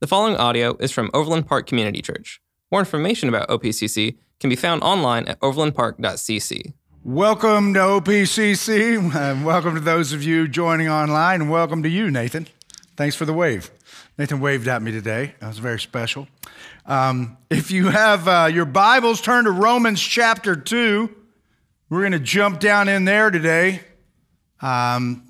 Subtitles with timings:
[0.00, 2.40] The following audio is from Overland Park Community Church.
[2.70, 6.72] More information about OPCC can be found online at overlandpark.cc.
[7.02, 12.12] Welcome to OPCC, and welcome to those of you joining online, and welcome to you,
[12.12, 12.46] Nathan.
[12.96, 13.72] Thanks for the wave.
[14.16, 15.34] Nathan waved at me today.
[15.40, 16.28] That was very special.
[16.86, 21.12] Um, if you have uh, your Bibles, turn to Romans chapter 2.
[21.90, 23.80] We're going to jump down in there today.
[24.60, 25.26] Um,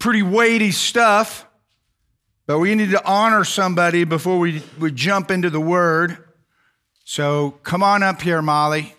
[0.00, 1.47] pretty weighty stuff,
[2.48, 6.16] but we need to honor somebody before we, we jump into the Word.
[7.04, 8.94] So come on up here, Molly.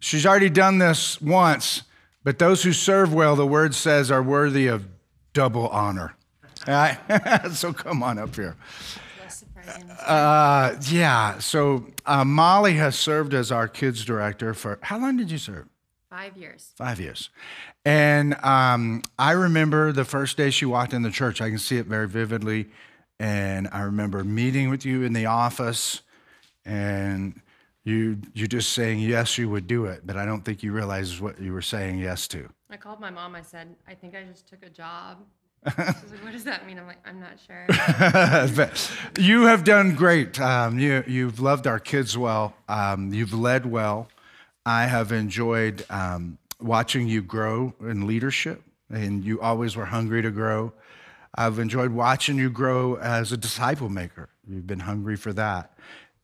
[0.00, 1.84] She's already done this once,
[2.24, 4.88] but those who serve well, the word says, are worthy of
[5.32, 6.16] double honor.
[6.66, 7.48] All right?
[7.52, 8.56] so come on up here.
[10.04, 15.30] Uh, yeah, so uh, Molly has served as our kids director for how long did
[15.30, 15.68] you serve?
[16.10, 16.72] Five years.
[16.76, 17.30] Five years.
[17.84, 21.40] And um, I remember the first day she walked in the church.
[21.40, 22.68] I can see it very vividly.
[23.18, 26.02] And I remember meeting with you in the office
[26.64, 27.40] and
[27.84, 31.20] you you just saying yes you would do it but i don't think you realized
[31.20, 33.34] what you were saying yes to I called my mom.
[33.34, 35.18] I said, I think I just took a job.
[35.76, 36.78] She was like, What does that mean?
[36.78, 37.66] I'm like, I'm not sure.
[39.18, 44.08] You have done great um, you, you've loved our kids well um, you've led well
[44.64, 50.30] i have enjoyed um, watching you grow in leadership and you always were hungry to
[50.30, 50.72] grow
[51.34, 55.72] i've enjoyed watching you grow as a disciple maker you've been hungry for that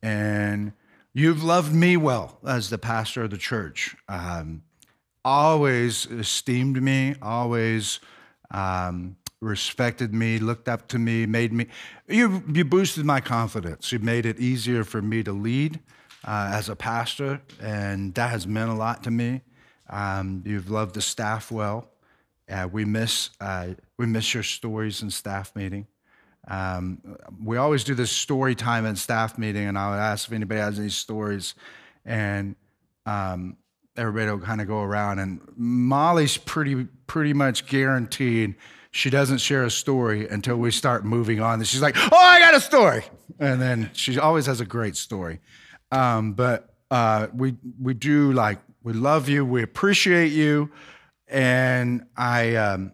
[0.01, 0.71] and
[1.13, 4.61] you've loved me well as the pastor of the church um,
[5.25, 7.99] always esteemed me, always
[8.51, 11.67] um, respected me, looked up to me, made me.
[12.07, 13.91] You, you boosted my confidence.
[13.91, 15.79] You made it easier for me to lead
[16.25, 19.41] uh, as a pastor, and that has meant a lot to me.
[19.89, 21.89] Um, you've loved the staff well.
[22.49, 25.87] Uh, we miss uh, we miss your stories in staff meeting.
[26.47, 30.33] Um, we always do this story time in staff meeting, and I would ask if
[30.33, 31.53] anybody has any stories,
[32.05, 32.55] and
[33.05, 33.57] um,
[33.95, 35.19] everybody will kind of go around.
[35.19, 38.55] And Molly's pretty pretty much guaranteed
[38.91, 41.59] she doesn't share a story until we start moving on.
[41.59, 43.03] And she's like, "Oh, I got a story,"
[43.39, 45.39] and then she always has a great story.
[45.91, 50.71] Um, but uh, we we do like we love you, we appreciate you,
[51.27, 52.91] and I, um,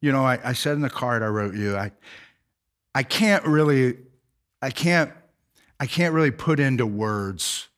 [0.00, 1.92] you know, I, I said in the card I wrote you, I
[2.96, 3.98] I can't really,
[4.60, 5.12] I can't,
[5.78, 7.68] I can't really put into words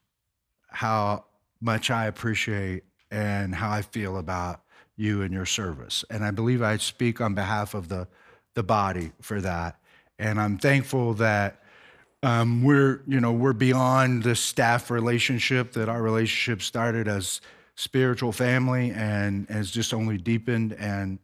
[0.70, 1.26] how
[1.60, 4.62] much I appreciate and how I feel about
[4.96, 6.06] you and your service.
[6.08, 8.08] And I believe I speak on behalf of the,
[8.54, 9.78] the body for that.
[10.18, 11.62] And I'm thankful that
[12.22, 17.40] um, we're, you know, we're beyond the staff relationship, that our relationship started as
[17.74, 20.72] spiritual family and has just only deepened.
[20.74, 21.18] And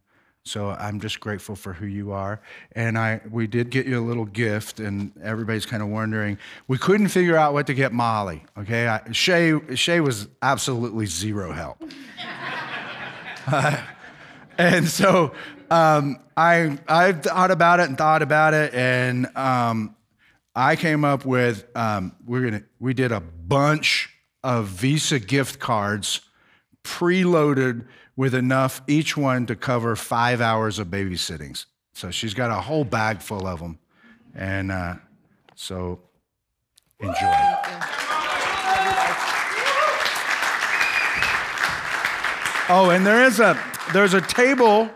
[0.44, 2.40] so I'm just grateful for who you are.
[2.72, 6.36] And I we did get you a little gift, and everybody's kind of wondering.
[6.66, 8.42] We couldn't figure out what to get Molly.
[8.58, 11.82] Okay, I, Shay Shay was absolutely zero help.
[13.46, 13.76] Uh,
[14.58, 15.32] and so
[15.70, 19.94] um, I I thought about it and thought about it, and um,
[20.54, 24.14] I came up with um, we're gonna we did a bunch
[24.44, 26.20] of Visa gift cards
[26.84, 27.86] preloaded
[28.16, 31.66] with enough each one to cover five hours of babysittings.
[31.94, 33.78] So she's got a whole bag full of them.
[34.34, 34.94] And uh,
[35.54, 36.00] so
[37.00, 37.32] enjoy.
[42.68, 43.58] Oh, and there is a
[43.92, 44.90] there's a table.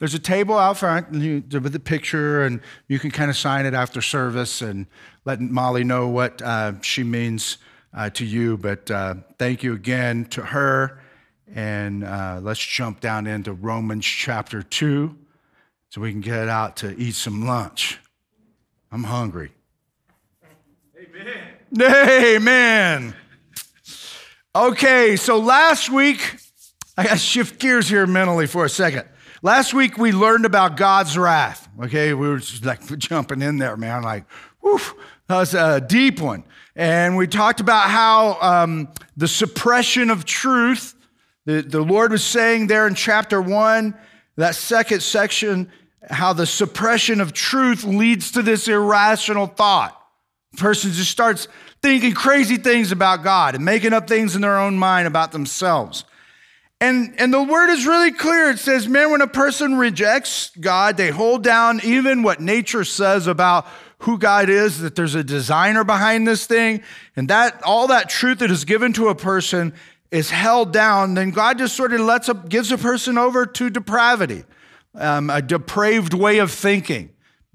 [0.00, 3.74] There's a table out front with the picture, and you can kind of sign it
[3.74, 4.86] after service and
[5.24, 7.58] let Molly know what uh, she means
[7.94, 8.56] uh, to you.
[8.56, 11.00] But uh, thank you again to her
[11.54, 15.16] and uh, let's jump down into Romans chapter 2
[15.88, 17.98] so we can get out to eat some lunch.
[18.92, 19.50] I'm hungry.
[20.96, 22.36] Amen.
[22.36, 23.14] Amen.
[24.54, 26.36] Okay, so last week,
[26.96, 29.06] I got to shift gears here mentally for a second.
[29.42, 31.68] Last week we learned about God's wrath.
[31.82, 34.02] Okay, we were just like jumping in there, man.
[34.02, 34.24] Like,
[34.62, 36.44] that was a deep one.
[36.76, 40.94] And we talked about how um, the suppression of truth
[41.46, 43.94] the, the Lord was saying there in chapter one,
[44.36, 45.70] that second section,
[46.08, 49.96] how the suppression of truth leads to this irrational thought.
[50.56, 51.48] Person just starts
[51.82, 56.04] thinking crazy things about God and making up things in their own mind about themselves.
[56.80, 58.48] And, and the word is really clear.
[58.50, 63.26] It says, man, when a person rejects God, they hold down even what nature says
[63.26, 63.66] about
[63.98, 66.82] who God is, that there's a designer behind this thing,
[67.16, 69.74] and that all that truth that is given to a person
[70.10, 73.68] is held down, then God just sort of lets a, gives a person over to
[73.68, 74.44] depravity,
[74.94, 77.10] um, a depraved way of thinking.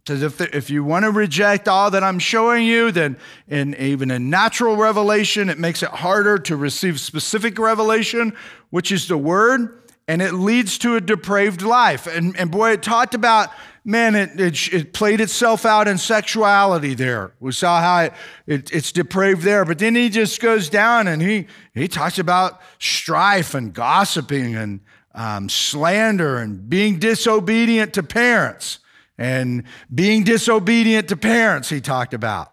[0.07, 3.17] Says if, the, if you want to reject all that I'm showing you, then
[3.47, 8.35] in even in natural revelation, it makes it harder to receive specific revelation,
[8.69, 12.05] which is the word, and it leads to a depraved life.
[12.05, 13.49] And, and boy, it talked about,
[13.83, 17.33] man, it, it, it played itself out in sexuality there.
[17.39, 18.13] We saw how it,
[18.45, 19.65] it, it's depraved there.
[19.65, 24.81] But then he just goes down and he, he talks about strife and gossiping and
[25.15, 28.79] um, slander and being disobedient to parents
[29.17, 29.63] and
[29.93, 32.51] being disobedient to parents, he talked about.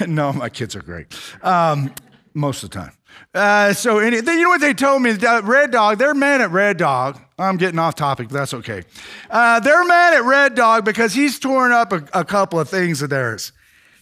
[0.06, 1.06] no, my kids are great.
[1.42, 1.92] Um,
[2.34, 2.92] most of the time.
[3.34, 5.12] Uh, so, any, you know what they told me?
[5.12, 7.20] Red Dog, they're mad at Red Dog.
[7.38, 8.82] I'm getting off topic, but that's okay.
[9.30, 13.02] Uh, they're mad at Red Dog because he's torn up a, a couple of things
[13.02, 13.52] of theirs.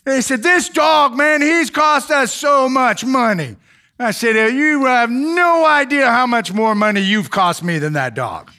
[0.04, 3.56] They said, This dog, man, he's cost us so much money.
[3.98, 8.14] I said, You have no idea how much more money you've cost me than that
[8.14, 8.52] dog.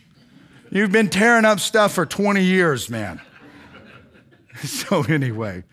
[0.77, 3.19] You've been tearing up stuff for 20 years, man.
[4.63, 5.63] So, anyway,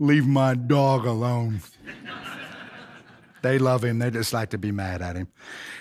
[0.00, 1.60] leave my dog alone.
[3.42, 4.00] They love him.
[4.00, 5.28] They just like to be mad at him.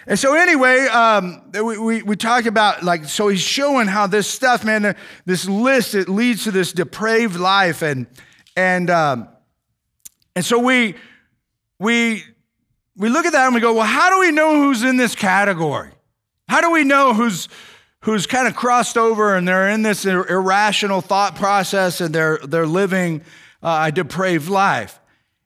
[0.05, 4.27] And so, anyway, um, we, we, we talk about, like, so he's showing how this
[4.27, 7.81] stuff, man, this list, it leads to this depraved life.
[7.81, 8.05] And,
[8.55, 9.29] and, um,
[10.35, 10.93] and so we,
[11.79, 12.23] we,
[12.95, 15.15] we look at that and we go, well, how do we know who's in this
[15.15, 15.91] category?
[16.47, 17.49] How do we know who's,
[18.03, 22.67] who's kind of crossed over and they're in this irrational thought process and they're, they're
[22.67, 23.21] living
[23.61, 24.99] uh, a depraved life.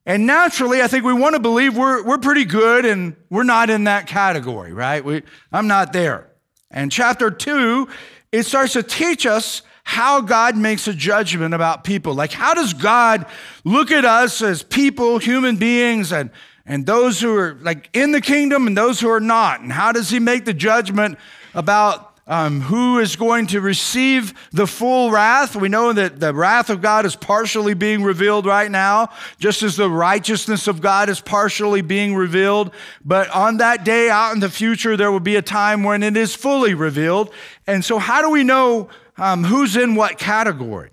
[0.08, 3.70] And naturally, I think we want to believe we're, we're pretty good and we're not
[3.70, 5.04] in that category, right?
[5.04, 5.22] We,
[5.52, 6.30] I'm not there.
[6.72, 7.90] And chapter two,
[8.32, 12.14] it starts to teach us how God makes a judgment about people.
[12.14, 13.26] Like, how does God
[13.64, 16.32] look at us as people, human beings, and,
[16.66, 19.62] and those who are like in the kingdom and those who are not?
[19.62, 21.18] And how does He make the judgment
[21.54, 25.56] about um, who is going to receive the full wrath.
[25.56, 29.10] We know that the wrath of God is partially being revealed right now,
[29.40, 32.72] just as the righteousness of God is partially being revealed.
[33.04, 36.18] But on that day out in the future, there will be a time when it
[36.18, 37.32] is fully revealed.
[37.66, 40.92] And so, how do we know um, who's in what category?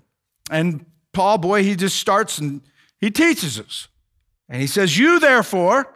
[0.49, 2.61] And Paul, boy, he just starts and
[2.99, 3.89] he teaches us.
[4.47, 5.91] And he says, You therefore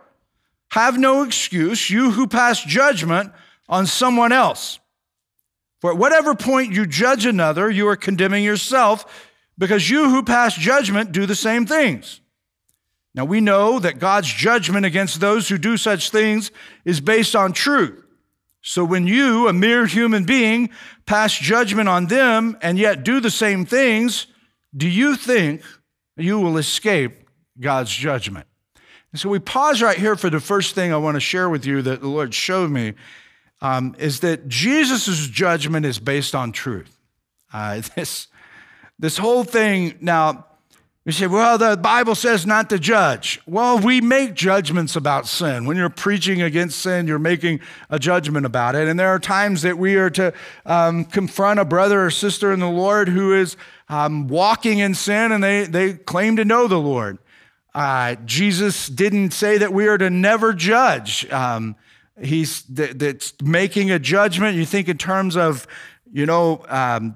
[0.71, 3.31] have no excuse, you who pass judgment
[3.69, 4.80] on someone else.
[5.81, 9.27] For at whatever point you judge another, you are condemning yourself,
[9.57, 12.21] because you who pass judgment do the same things.
[13.15, 16.51] Now we know that God's judgment against those who do such things
[16.85, 18.05] is based on truth.
[18.61, 20.69] So when you, a mere human being,
[21.05, 24.27] pass judgment on them and yet do the same things,
[24.75, 25.63] do you think
[26.17, 27.27] you will escape
[27.59, 28.47] God's judgment?
[29.11, 31.65] And so we pause right here for the first thing I want to share with
[31.65, 32.93] you that the Lord showed me
[33.61, 36.97] um, is that Jesus' judgment is based on truth.
[37.53, 38.27] Uh, this,
[38.97, 40.45] this whole thing, now,
[41.06, 43.41] you say, well, the Bible says not to judge.
[43.47, 45.65] Well, we make judgments about sin.
[45.65, 48.88] When you're preaching against sin, you're making a judgment about it.
[48.88, 50.33] And there are times that we are to
[50.67, 53.57] um, confront a brother or sister in the Lord who is
[53.88, 57.17] um, walking in sin and they, they claim to know the Lord.
[57.73, 61.27] Uh, Jesus didn't say that we are to never judge.
[61.31, 61.75] Um,
[62.21, 64.56] he's that's making a judgment.
[64.56, 65.68] You think in terms of,
[66.12, 67.16] you know, um,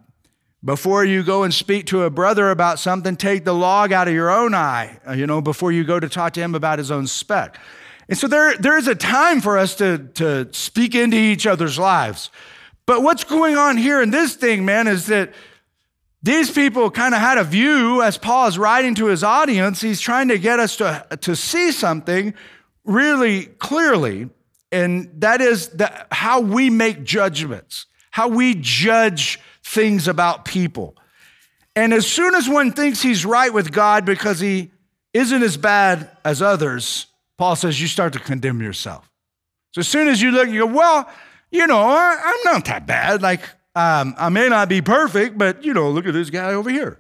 [0.64, 4.14] before you go and speak to a brother about something, take the log out of
[4.14, 6.90] your own eye, uh, you know, before you go to talk to him about his
[6.90, 7.60] own speck.
[8.08, 11.78] And so there, there is a time for us to, to speak into each other's
[11.78, 12.30] lives.
[12.86, 15.34] But what's going on here in this thing, man, is that
[16.22, 19.82] these people kind of had a view as Paul is writing to his audience.
[19.82, 22.34] He's trying to get us to, to see something
[22.86, 24.30] really clearly
[24.74, 30.98] and that is the, how we make judgments, how we judge things about people.
[31.76, 34.72] And as soon as one thinks he's right with God because he
[35.14, 37.06] isn't as bad as others,
[37.38, 39.10] Paul says you start to condemn yourself.
[39.74, 41.10] So as soon as you look, you go, well,
[41.52, 43.22] you know, I, am not that bad.
[43.22, 43.42] Like,
[43.76, 47.00] um, I may not be perfect, but, you know, look at this guy over here.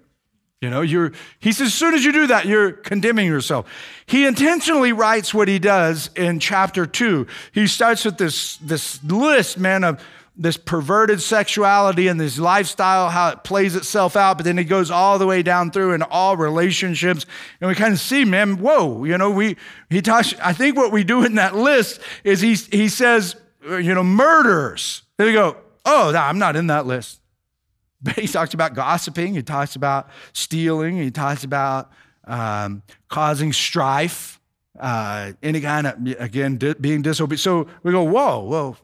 [0.64, 3.70] You know, you're, he says, as soon as you do that, you're condemning yourself.
[4.06, 7.28] He intentionally writes what he does in chapter two.
[7.52, 10.02] He starts with this, this list, man, of
[10.38, 14.90] this perverted sexuality and this lifestyle, how it plays itself out, but then he goes
[14.90, 17.26] all the way down through in all relationships.
[17.60, 19.58] And we kind of see, man, whoa, you know, we,
[19.90, 23.94] he talks, I think what we do in that list is he, he says, you
[23.94, 25.04] know, murders.
[25.18, 27.20] There you go, oh, I'm not in that list.
[28.04, 31.90] But he talks about gossiping, he talks about stealing, he talks about
[32.26, 34.42] um, causing strife,
[34.78, 37.40] uh, any kind of, again, di- being disobedient.
[37.40, 38.78] So we go, whoa, whoa,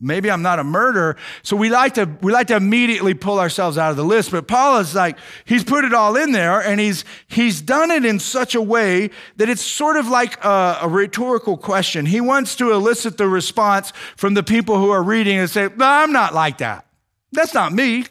[0.00, 1.16] maybe I'm not a murderer.
[1.42, 4.30] So we like to we like to immediately pull ourselves out of the list.
[4.30, 8.04] But Paul is like he's put it all in there, and he's he's done it
[8.04, 12.06] in such a way that it's sort of like a, a rhetorical question.
[12.06, 15.86] He wants to elicit the response from the people who are reading and say, no,
[15.86, 16.86] "I'm not like that.
[17.32, 18.04] That's not me."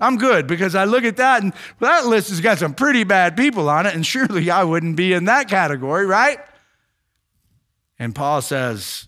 [0.00, 3.36] I'm good because I look at that and that list has got some pretty bad
[3.36, 6.38] people on it, and surely I wouldn't be in that category, right?
[7.98, 9.06] And Paul says,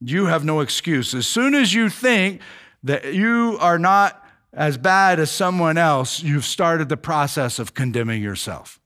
[0.00, 1.14] You have no excuse.
[1.14, 2.42] As soon as you think
[2.82, 8.22] that you are not as bad as someone else, you've started the process of condemning
[8.22, 8.80] yourself.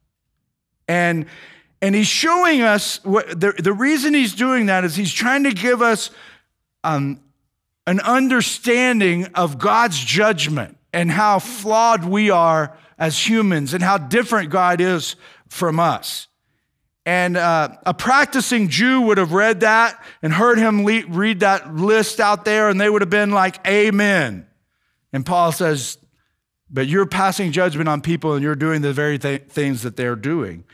[0.86, 1.26] And
[1.84, 5.52] and he's showing us what the, the reason he's doing that is he's trying to
[5.52, 6.10] give us
[6.82, 7.20] um,
[7.86, 14.48] an understanding of God's judgment and how flawed we are as humans and how different
[14.48, 15.16] God is
[15.48, 16.28] from us.
[17.04, 21.74] And uh, a practicing Jew would have read that and heard him le- read that
[21.74, 24.46] list out there, and they would have been like, Amen.
[25.12, 25.98] And Paul says,
[26.70, 30.16] But you're passing judgment on people and you're doing the very th- things that they're
[30.16, 30.64] doing.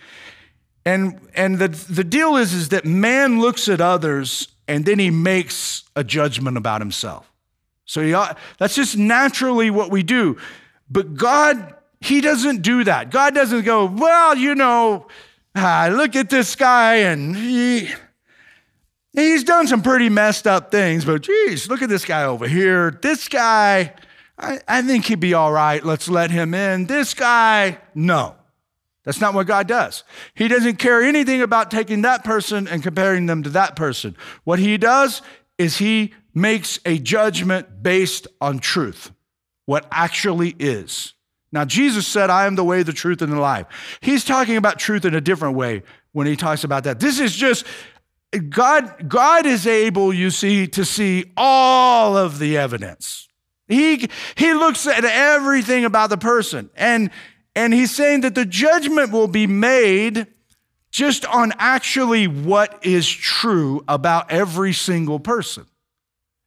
[0.84, 5.10] And, and the, the deal is, is that man looks at others and then he
[5.10, 7.29] makes a judgment about himself.
[7.90, 8.12] So he,
[8.56, 10.36] that's just naturally what we do.
[10.88, 13.10] But God, He doesn't do that.
[13.10, 15.08] God doesn't go, well, you know,
[15.56, 17.90] ah, look at this guy and he,
[19.12, 22.92] he's done some pretty messed up things, but geez, look at this guy over here.
[23.02, 23.92] This guy,
[24.38, 25.84] I, I think he'd be all right.
[25.84, 26.86] Let's let him in.
[26.86, 28.36] This guy, no.
[29.02, 30.04] That's not what God does.
[30.36, 34.16] He doesn't care anything about taking that person and comparing them to that person.
[34.44, 35.22] What he does
[35.58, 39.12] is he makes a judgment based on truth,
[39.66, 41.14] what actually is.
[41.52, 43.66] Now, Jesus said, I am the way, the truth, and the life.
[44.00, 45.82] He's talking about truth in a different way
[46.12, 47.00] when he talks about that.
[47.00, 47.66] This is just
[48.48, 53.28] God, God is able, you see, to see all of the evidence.
[53.66, 56.70] He, he looks at everything about the person.
[56.76, 57.10] And,
[57.56, 60.28] and he's saying that the judgment will be made
[60.92, 65.66] just on actually what is true about every single person.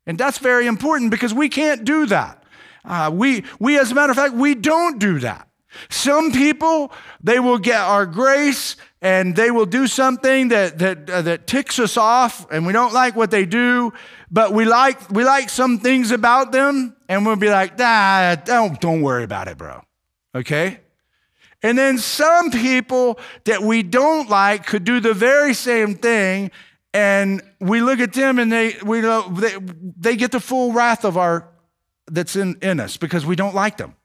[0.05, 2.43] And that's very important because we can't do that.
[2.86, 5.48] Uh, we, we, as a matter of fact, we don't do that.
[5.89, 6.91] Some people,
[7.22, 11.79] they will get our grace and they will do something that, that, uh, that ticks
[11.79, 13.91] us off and we don't like what they do,
[14.29, 18.79] but we like, we like some things about them and we'll be like, nah, don't,
[18.79, 19.81] don't worry about it, bro.
[20.36, 20.79] Okay?
[21.63, 26.51] And then some people that we don't like could do the very same thing
[26.93, 29.57] and we look at them and they, we, they,
[29.97, 31.50] they get the full wrath of our
[32.07, 33.95] that's in, in us because we don't like them.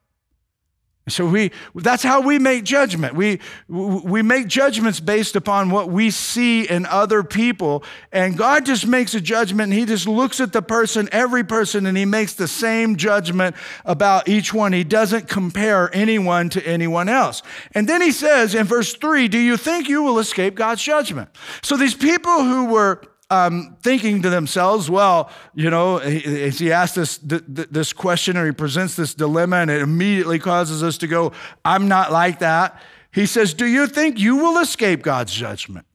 [1.10, 3.14] So we that's how we make judgment.
[3.14, 8.86] We we make judgments based upon what we see in other people and God just
[8.86, 12.34] makes a judgment and he just looks at the person, every person and he makes
[12.34, 14.72] the same judgment about each one.
[14.72, 17.42] He doesn't compare anyone to anyone else.
[17.72, 21.30] And then he says in verse 3, "Do you think you will escape God's judgment?"
[21.62, 26.94] So these people who were um, thinking to themselves, well, you know, as he asks
[26.94, 31.32] this, this question or he presents this dilemma and it immediately causes us to go,
[31.64, 32.80] I'm not like that.
[33.12, 35.86] He says, Do you think you will escape God's judgment?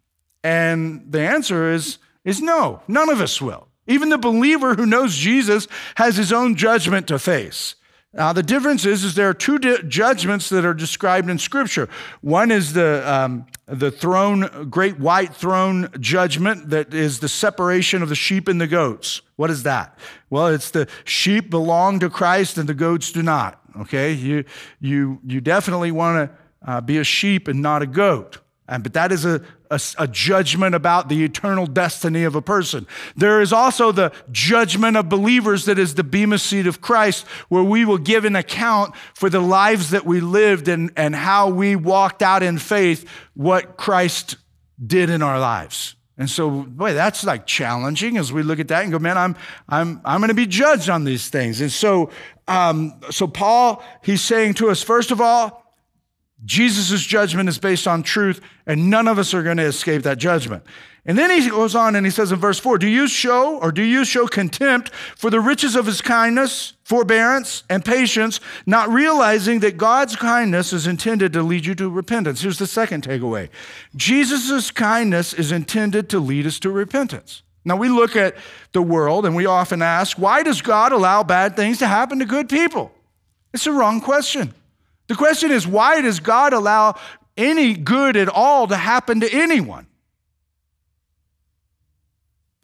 [0.43, 3.67] And the answer is, is no, none of us will.
[3.87, 7.75] Even the believer who knows Jesus has his own judgment to face.
[8.15, 11.89] Now, the difference is, is there are two di- judgments that are described in Scripture.
[12.21, 18.09] One is the, um, the throne, great white throne judgment that is the separation of
[18.09, 19.21] the sheep and the goats.
[19.35, 19.97] What is that?
[20.29, 23.59] Well, it's the sheep belong to Christ and the goats do not.
[23.79, 24.13] Okay?
[24.13, 24.43] You,
[24.79, 26.37] you, you definitely want to
[26.69, 28.37] uh, be a sheep and not a goat.
[28.67, 29.41] And, but that is a,
[29.73, 32.87] a, a, judgment about the eternal destiny of a person.
[33.15, 37.63] There is also the judgment of believers that is the Bema seat of Christ, where
[37.63, 41.75] we will give an account for the lives that we lived and, and how we
[41.75, 44.37] walked out in faith what Christ
[44.85, 45.95] did in our lives.
[46.17, 49.35] And so, boy, that's like challenging as we look at that and go, man, I'm,
[49.67, 51.59] I'm, I'm going to be judged on these things.
[51.59, 52.11] And so,
[52.47, 55.62] um, so Paul, he's saying to us, first of all,
[56.45, 60.17] Jesus' judgment is based on truth, and none of us are going to escape that
[60.17, 60.63] judgment.
[61.05, 63.73] And then he goes on and he says in verse 4 Do you show or
[63.73, 69.59] do you show contempt for the riches of his kindness, forbearance, and patience, not realizing
[69.59, 72.41] that God's kindness is intended to lead you to repentance?
[72.41, 73.49] Here's the second takeaway
[73.95, 77.43] Jesus' kindness is intended to lead us to repentance.
[77.65, 78.35] Now we look at
[78.71, 82.25] the world and we often ask, Why does God allow bad things to happen to
[82.25, 82.93] good people?
[83.53, 84.53] It's a wrong question.
[85.13, 86.95] The question is why does God allow
[87.37, 89.85] any good at all to happen to anyone?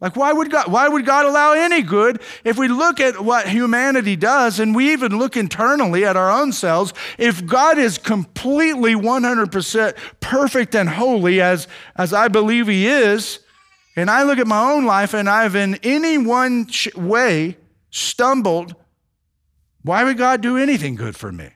[0.00, 2.20] Like, why would God, why would God allow any good?
[2.42, 6.50] If we look at what humanity does and we even look internally at our own
[6.50, 13.38] selves, if God is completely 100% perfect and holy, as, as I believe He is,
[13.94, 16.66] and I look at my own life and I've in any one
[16.96, 17.58] way
[17.90, 18.74] stumbled,
[19.82, 21.50] why would God do anything good for me?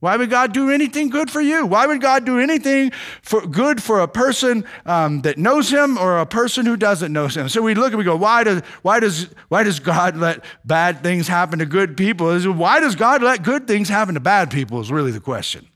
[0.00, 1.66] Why would God do anything good for you?
[1.66, 6.18] Why would God do anything for good for a person um, that knows Him or
[6.18, 7.48] a person who doesn't know Him?
[7.48, 11.02] So we look and we go, why does why does why does God let bad
[11.02, 12.38] things happen to good people?
[12.52, 14.80] Why does God let good things happen to bad people?
[14.80, 15.66] Is really the question.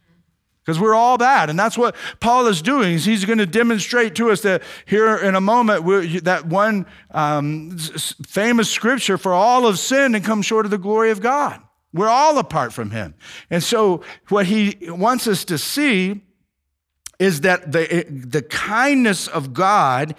[0.64, 2.96] Because we're all bad, and that's what Paul is doing.
[2.96, 5.84] He's going to demonstrate to us that here in a moment
[6.22, 7.76] that one um,
[8.28, 11.60] famous scripture for all of sin and come short of the glory of God.
[11.92, 13.14] We're all apart from him.
[13.50, 16.22] And so, what he wants us to see
[17.18, 20.14] is that the, the kindness of God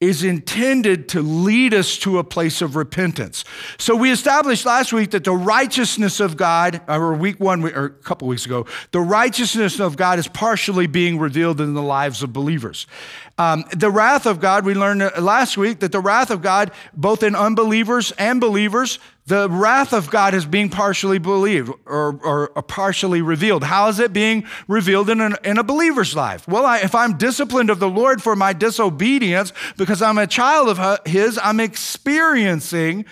[0.00, 3.44] is intended to lead us to a place of repentance.
[3.78, 7.90] So we established last week that the righteousness of God, or week one, or a
[7.90, 12.32] couple weeks ago, the righteousness of God is partially being revealed in the lives of
[12.32, 12.86] believers.
[13.38, 17.24] Um, the wrath of God, we learned last week that the wrath of God, both
[17.24, 22.62] in unbelievers and believers, the wrath of God is being partially believed or, or, or
[22.62, 23.62] partially revealed.
[23.62, 26.48] How is it being revealed in, an, in a believer's life?
[26.48, 30.70] Well, I, if I'm disciplined of the Lord for my disobedience because I'm a child
[30.70, 33.04] of His, I'm experiencing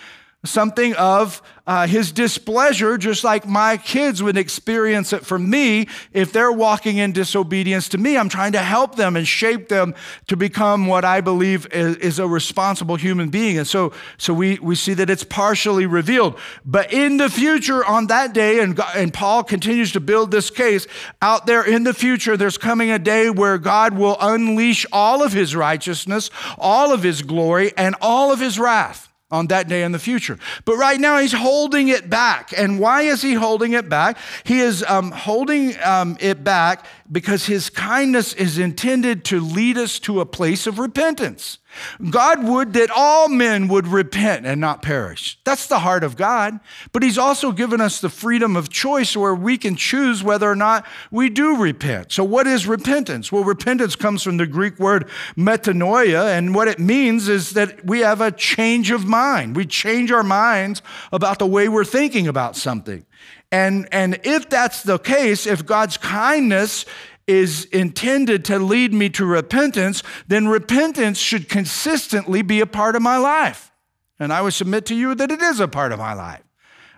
[0.47, 6.31] something of uh, his displeasure, just like my kids would experience it from me if
[6.31, 8.17] they're walking in disobedience to me.
[8.17, 9.93] I'm trying to help them and shape them
[10.27, 13.57] to become what I believe is, is a responsible human being.
[13.57, 16.39] And so, so we, we see that it's partially revealed.
[16.65, 20.87] But in the future, on that day, and, and Paul continues to build this case,
[21.21, 25.33] out there in the future, there's coming a day where God will unleash all of
[25.33, 29.91] his righteousness, all of his glory, and all of his wrath on that day in
[29.91, 30.39] the future.
[30.63, 32.53] But right now, he's holding it back.
[32.57, 34.17] And why is he holding it back?
[34.43, 39.99] He is um, holding um, it back because his kindness is intended to lead us
[39.99, 41.57] to a place of repentance.
[42.09, 45.39] God would that all men would repent and not perish.
[45.43, 46.59] That's the heart of God.
[46.91, 50.55] But He's also given us the freedom of choice where we can choose whether or
[50.55, 52.11] not we do repent.
[52.11, 53.31] So, what is repentance?
[53.31, 57.99] Well, repentance comes from the Greek word metanoia, and what it means is that we
[57.99, 59.55] have a change of mind.
[59.55, 63.05] We change our minds about the way we're thinking about something.
[63.51, 66.85] And, and if that's the case, if God's kindness
[67.27, 73.01] is intended to lead me to repentance, then repentance should consistently be a part of
[73.01, 73.71] my life.
[74.19, 76.41] And I would submit to you that it is a part of my life.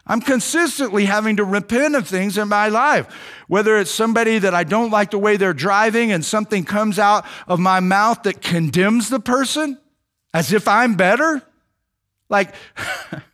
[0.06, 3.08] I'm consistently having to repent of things in my life,
[3.48, 7.26] whether it's somebody that I don't like the way they're driving and something comes out
[7.48, 9.78] of my mouth that condemns the person
[10.34, 11.44] as if I'm better.
[12.28, 12.56] Like,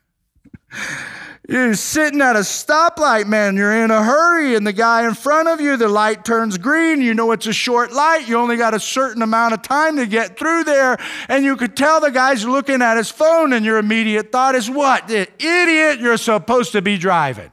[1.47, 3.55] You're sitting at a stoplight, man.
[3.55, 7.01] You're in a hurry, and the guy in front of you, the light turns green.
[7.01, 8.27] You know it's a short light.
[8.27, 10.97] You only got a certain amount of time to get through there.
[11.29, 14.69] And you could tell the guy's looking at his phone, and your immediate thought is,
[14.69, 15.07] What?
[15.07, 17.51] The idiot, you're supposed to be driving.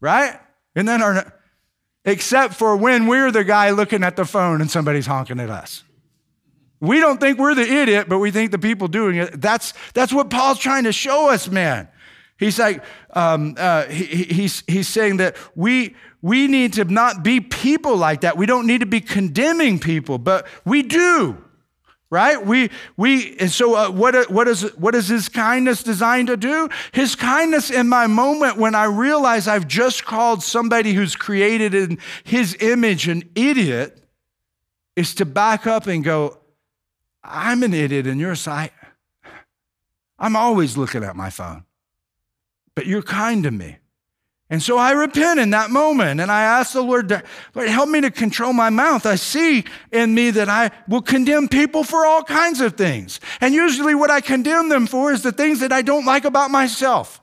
[0.00, 0.38] Right?
[0.74, 1.34] And then our,
[2.06, 5.84] except for when we're the guy looking at the phone and somebody's honking at us.
[6.80, 9.40] We don't think we're the idiot, but we think the people doing it.
[9.40, 11.88] That's, that's what Paul's trying to show us, man.
[12.38, 17.38] He's like, um, uh, he, he's, he's saying that we, we need to not be
[17.38, 18.38] people like that.
[18.38, 21.36] We don't need to be condemning people, but we do,
[22.08, 22.44] right?
[22.44, 26.70] We, we, and so uh, what, what, is, what is his kindness designed to do?
[26.92, 31.98] His kindness in my moment when I realize I've just called somebody who's created in
[32.24, 34.02] his image an idiot
[34.96, 36.39] is to back up and go,
[37.22, 38.72] I'm an idiot in your sight.
[40.18, 41.64] I'm always looking at my phone
[42.80, 43.76] but you're kind to me.
[44.48, 47.22] And so I repent in that moment and I ask the Lord, to,
[47.54, 49.04] Lord, help me to control my mouth.
[49.04, 53.20] I see in me that I will condemn people for all kinds of things.
[53.42, 56.50] And usually what I condemn them for is the things that I don't like about
[56.50, 57.20] myself.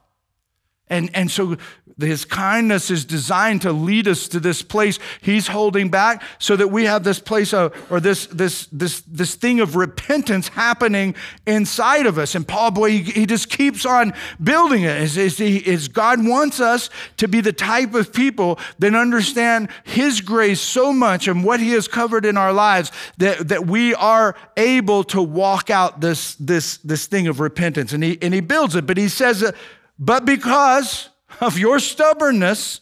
[0.89, 1.57] And, and so
[1.99, 6.67] his kindness is designed to lead us to this place he's holding back so that
[6.67, 11.15] we have this place of, or this, this, this, this thing of repentance happening
[11.47, 12.35] inside of us.
[12.35, 15.09] And Paul, boy, he, he just keeps on building it.
[15.09, 20.61] He, is God wants us to be the type of people that understand his grace
[20.61, 25.03] so much and what he has covered in our lives that, that we are able
[25.05, 27.91] to walk out this, this, this thing of repentance.
[27.91, 29.51] And he, and he builds it, but he says,
[29.99, 31.09] but because
[31.41, 32.81] of your stubbornness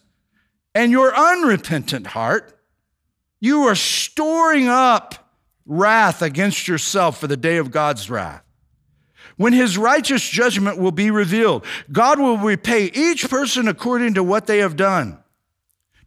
[0.74, 2.60] and your unrepentant heart,
[3.40, 5.32] you are storing up
[5.66, 8.42] wrath against yourself for the day of God's wrath.
[9.38, 11.66] when his righteous judgment will be revealed.
[11.92, 15.18] God will repay each person according to what they have done.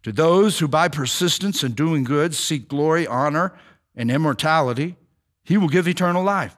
[0.05, 3.53] To those who by persistence in doing good seek glory, honor,
[3.94, 4.97] and immortality,
[5.44, 6.57] he will give eternal life.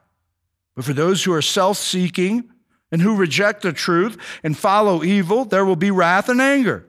[0.77, 2.51] But for those who are self seeking
[2.93, 6.87] and who reject the truth and follow evil, there will be wrath and anger.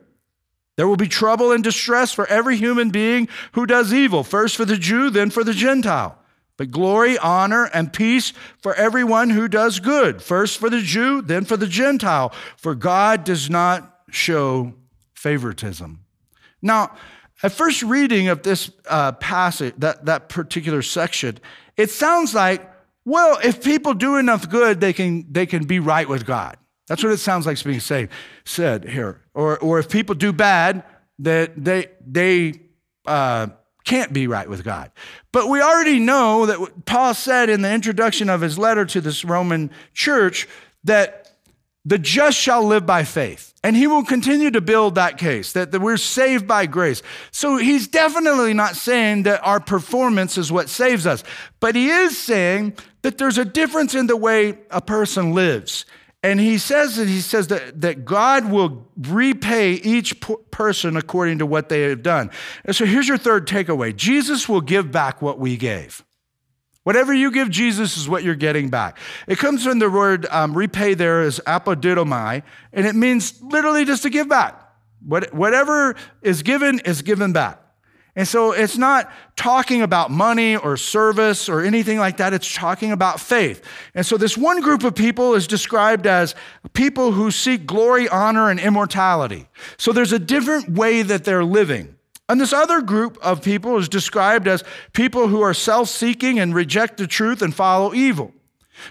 [0.77, 4.65] There will be trouble and distress for every human being who does evil, first for
[4.65, 6.17] the Jew, then for the Gentile.
[6.57, 11.45] But glory, honor, and peace for everyone who does good, first for the Jew, then
[11.45, 12.33] for the Gentile.
[12.57, 14.73] For God does not show
[15.13, 16.03] favoritism.
[16.61, 16.95] Now,
[17.43, 21.39] at first reading of this uh, passage, that, that particular section,
[21.77, 22.70] it sounds like,
[23.05, 26.57] well, if people do enough good, they can, they can be right with God.
[26.87, 28.09] That's what it sounds like being said,
[28.43, 29.21] said here.
[29.33, 30.83] Or, or if people do bad,
[31.19, 32.61] that they, they
[33.05, 33.47] uh,
[33.85, 34.91] can't be right with God.
[35.31, 39.23] But we already know that Paul said in the introduction of his letter to this
[39.23, 40.47] Roman church
[40.83, 41.31] that
[41.83, 43.53] the just shall live by faith.
[43.63, 47.01] And he will continue to build that case that, that we're saved by grace.
[47.31, 51.23] So he's definitely not saying that our performance is what saves us,
[51.59, 55.85] but he is saying that there's a difference in the way a person lives.
[56.23, 61.47] And he says that he says that, that God will repay each person according to
[61.47, 62.29] what they have done.
[62.63, 66.03] And so here's your third takeaway Jesus will give back what we gave.
[66.83, 68.97] Whatever you give Jesus is what you're getting back.
[69.27, 72.41] It comes from the word um, repay there is apodidomai,
[72.73, 74.59] and it means literally just to give back.
[75.05, 77.59] What, whatever is given is given back.
[78.15, 82.33] And so it's not talking about money or service or anything like that.
[82.33, 83.63] It's talking about faith.
[83.95, 86.35] And so this one group of people is described as
[86.73, 89.47] people who seek glory, honor, and immortality.
[89.77, 91.95] So there's a different way that they're living.
[92.27, 96.53] And this other group of people is described as people who are self seeking and
[96.53, 98.33] reject the truth and follow evil.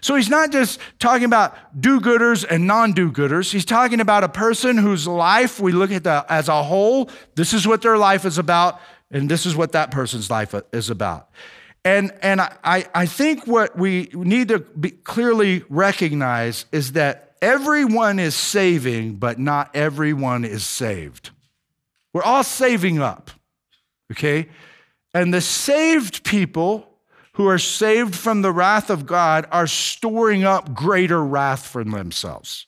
[0.01, 3.51] So he's not just talking about do gooders and non do gooders.
[3.51, 7.11] He's talking about a person whose life we look at the, as a whole.
[7.35, 8.81] This is what their life is about,
[9.11, 11.31] and this is what that person's life is about.
[11.85, 14.61] And, and I, I think what we need to
[15.05, 21.31] clearly recognize is that everyone is saving, but not everyone is saved.
[22.13, 23.31] We're all saving up,
[24.13, 24.49] okay?
[25.15, 26.87] And the saved people
[27.35, 32.67] who are saved from the wrath of God are storing up greater wrath for themselves.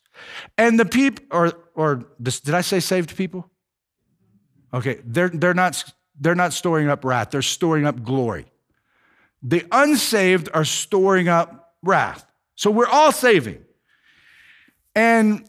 [0.57, 3.51] And the people, or, or did I say saved people?
[4.73, 5.85] Okay, they're, they're, not,
[6.23, 8.47] they're not storing up wrath, they're storing up glory.
[9.43, 12.25] The unsaved are storing up wrath.
[12.55, 13.65] So we're all saving.
[14.95, 15.49] And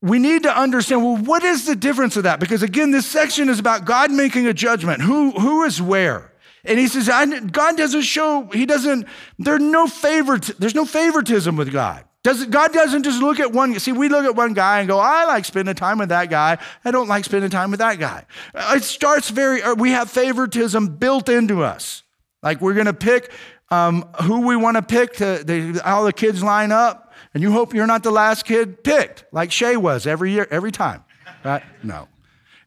[0.00, 3.48] we need to understand well what is the difference of that because again this section
[3.48, 6.32] is about god making a judgment who who is where
[6.64, 7.06] and he says
[7.52, 9.06] god doesn't show he doesn't
[9.38, 13.78] there's no favorite there's no favoritism with god does god doesn't just look at one
[13.78, 16.58] see we look at one guy and go i like spending time with that guy
[16.84, 20.96] i don't like spending time with that guy it starts very uh, we have favoritism
[20.96, 22.02] built into us
[22.42, 23.30] like we're going to pick
[23.70, 27.02] um, who we want to pick to they, all the kids line up
[27.34, 30.72] and you hope you're not the last kid picked, like Shay was every year, every
[30.72, 31.04] time.
[31.44, 31.62] Right?
[31.82, 32.08] No.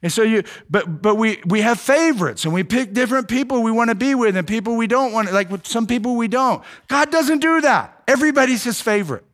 [0.02, 3.70] And so you, but but we we have favorites and we pick different people we
[3.70, 6.62] want to be with and people we don't want, like with some people we don't.
[6.88, 8.02] God doesn't do that.
[8.06, 9.24] Everybody's his favorite.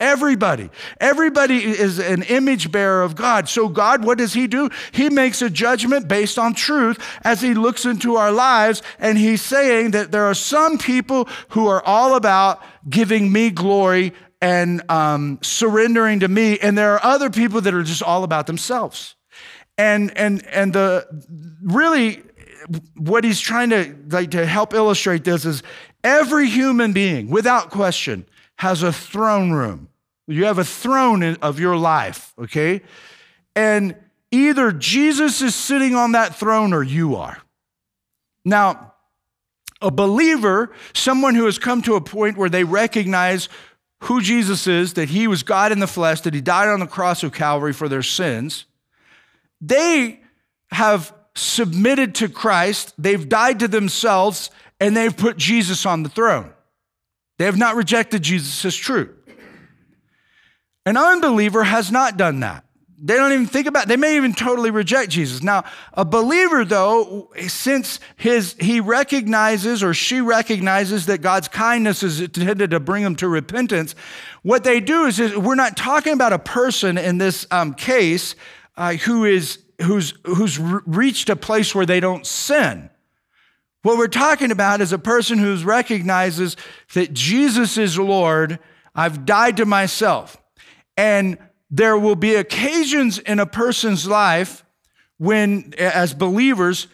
[0.00, 0.70] Everybody.
[0.98, 3.50] Everybody is an image bearer of God.
[3.50, 4.70] So, God, what does He do?
[4.92, 8.82] He makes a judgment based on truth as He looks into our lives.
[8.98, 14.14] And He's saying that there are some people who are all about giving me glory
[14.40, 16.58] and um, surrendering to me.
[16.58, 19.16] And there are other people that are just all about themselves.
[19.76, 21.06] And, and, and the
[21.62, 22.22] really,
[22.96, 25.62] what he's trying to like to help illustrate this is
[26.02, 28.24] every human being, without question,
[28.56, 29.89] has a throne room.
[30.30, 32.82] You have a throne of your life, okay?
[33.56, 33.96] And
[34.30, 37.38] either Jesus is sitting on that throne or you are.
[38.44, 38.94] Now,
[39.82, 43.48] a believer, someone who has come to a point where they recognize
[44.04, 46.86] who Jesus is, that he was God in the flesh, that he died on the
[46.86, 48.66] cross of Calvary for their sins,
[49.60, 50.20] they
[50.70, 56.52] have submitted to Christ, they've died to themselves, and they've put Jesus on the throne.
[57.38, 59.14] They have not rejected Jesus as true.
[60.90, 62.64] An unbeliever has not done that.
[63.00, 63.88] They don't even think about it.
[63.90, 65.40] They may even totally reject Jesus.
[65.40, 65.62] Now,
[65.94, 72.72] a believer, though, since his he recognizes or she recognizes that God's kindness is intended
[72.72, 73.94] to bring them to repentance,
[74.42, 78.34] what they do is, is we're not talking about a person in this um, case
[78.76, 82.90] uh, who is who's who's re- reached a place where they don't sin.
[83.82, 86.56] What we're talking about is a person who recognizes
[86.94, 88.58] that Jesus is Lord
[88.92, 90.36] I've died to myself.
[91.00, 91.38] And
[91.70, 94.66] there will be occasions in a person's life
[95.16, 96.88] when, as believers,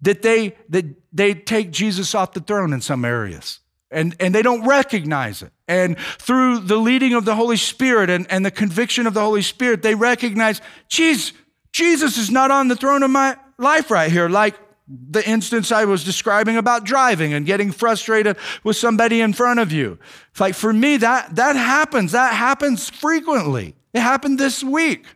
[0.00, 4.42] that they, that they take Jesus off the throne in some areas and, and they
[4.42, 5.52] don't recognize it.
[5.68, 9.42] And through the leading of the Holy Spirit and, and the conviction of the Holy
[9.42, 11.32] Spirit, they recognize, geez,
[11.70, 14.28] Jesus is not on the throne of my life right here.
[14.28, 14.56] Like
[14.88, 19.72] the instance I was describing about driving and getting frustrated with somebody in front of
[19.72, 19.98] you.
[20.30, 22.12] It's like for me, that, that happens.
[22.12, 23.74] That happens frequently.
[23.92, 25.06] It happened this week.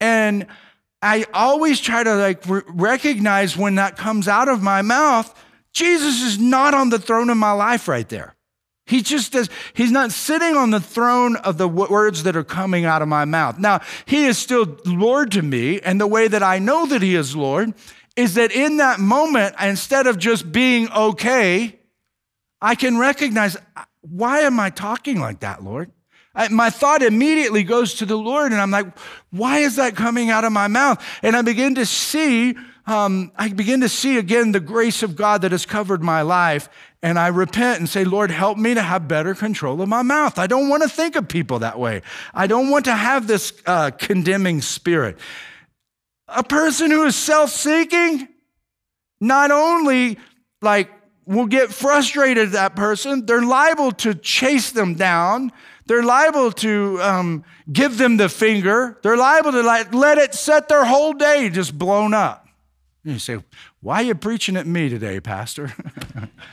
[0.00, 0.46] And
[1.02, 5.34] I always try to like re- recognize when that comes out of my mouth,
[5.72, 8.34] Jesus is not on the throne of my life right there.
[8.86, 12.84] He just does, he's not sitting on the throne of the words that are coming
[12.84, 13.58] out of my mouth.
[13.58, 17.14] Now, he is still Lord to me, and the way that I know that he
[17.14, 17.72] is Lord
[18.16, 21.78] is that in that moment, instead of just being okay,
[22.60, 23.56] I can recognize
[24.00, 25.90] why am I talking like that, Lord?
[26.34, 28.86] I, my thought immediately goes to the Lord, and I'm like,
[29.30, 31.04] why is that coming out of my mouth?
[31.22, 35.42] And I begin to see, um, I begin to see again the grace of God
[35.42, 36.68] that has covered my life.
[37.02, 40.38] And I repent and say, Lord, help me to have better control of my mouth.
[40.38, 42.00] I don't want to think of people that way.
[42.32, 45.18] I don't want to have this uh, condemning spirit.
[46.34, 48.28] A person who is self seeking,
[49.20, 50.18] not only
[50.60, 50.90] like
[51.26, 55.52] will get frustrated at that person, they're liable to chase them down
[55.86, 58.98] they're liable to um, give them the finger.
[59.02, 62.46] They're liable to like, let it set their whole day just blown up.
[63.04, 63.38] And you say,
[63.80, 65.74] Why are you preaching at me today, Pastor?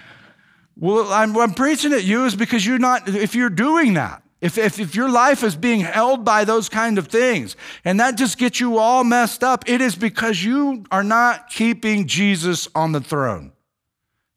[0.76, 4.58] well, I'm, I'm preaching at you is because you're not, if you're doing that, if,
[4.58, 8.38] if, if your life is being held by those kind of things, and that just
[8.38, 13.02] gets you all messed up, it is because you are not keeping Jesus on the
[13.02, 13.51] throne.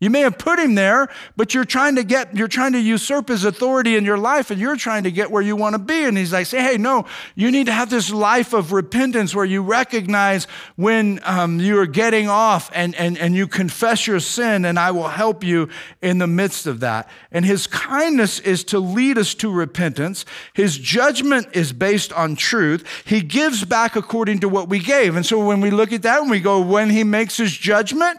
[0.00, 3.28] You may have put him there, but you're trying to get, you're trying to usurp
[3.28, 6.04] his authority in your life and you're trying to get where you want to be.
[6.04, 9.44] And he's like, say, hey, no, you need to have this life of repentance where
[9.44, 14.64] you recognize when um, you are getting off and, and, and you confess your sin,
[14.64, 15.68] and I will help you
[16.02, 17.08] in the midst of that.
[17.30, 20.24] And his kindness is to lead us to repentance.
[20.54, 22.84] His judgment is based on truth.
[23.06, 25.14] He gives back according to what we gave.
[25.14, 28.18] And so when we look at that and we go, when he makes his judgment,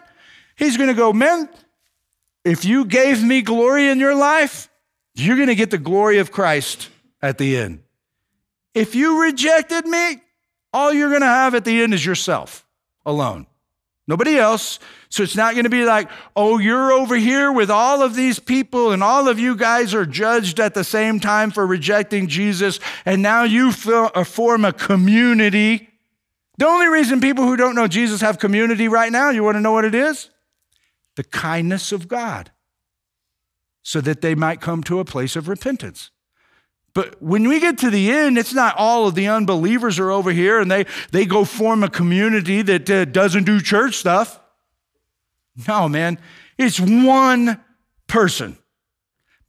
[0.55, 1.49] he's going to go, man,
[2.45, 4.69] if you gave me glory in your life,
[5.15, 6.89] you're going to get the glory of Christ
[7.21, 7.81] at the end.
[8.73, 10.21] If you rejected me,
[10.71, 12.65] all you're going to have at the end is yourself
[13.05, 13.47] alone.
[14.07, 14.79] Nobody else.
[15.09, 18.37] So it's not going to be like, oh, you're over here with all of these
[18.37, 22.79] people, and all of you guys are judged at the same time for rejecting Jesus,
[23.05, 25.89] and now you uh, form a community.
[26.57, 29.61] The only reason people who don't know Jesus have community right now, you want to
[29.61, 30.29] know what it is?
[31.15, 32.51] The kindness of God
[33.81, 36.11] so that they might come to a place of repentance.
[36.93, 40.31] But when we get to the end, it's not all of the unbelievers are over
[40.31, 44.39] here and they, they go form a community that uh, doesn't do church stuff.
[45.67, 46.17] No, man,
[46.57, 47.61] it's one
[48.07, 48.57] person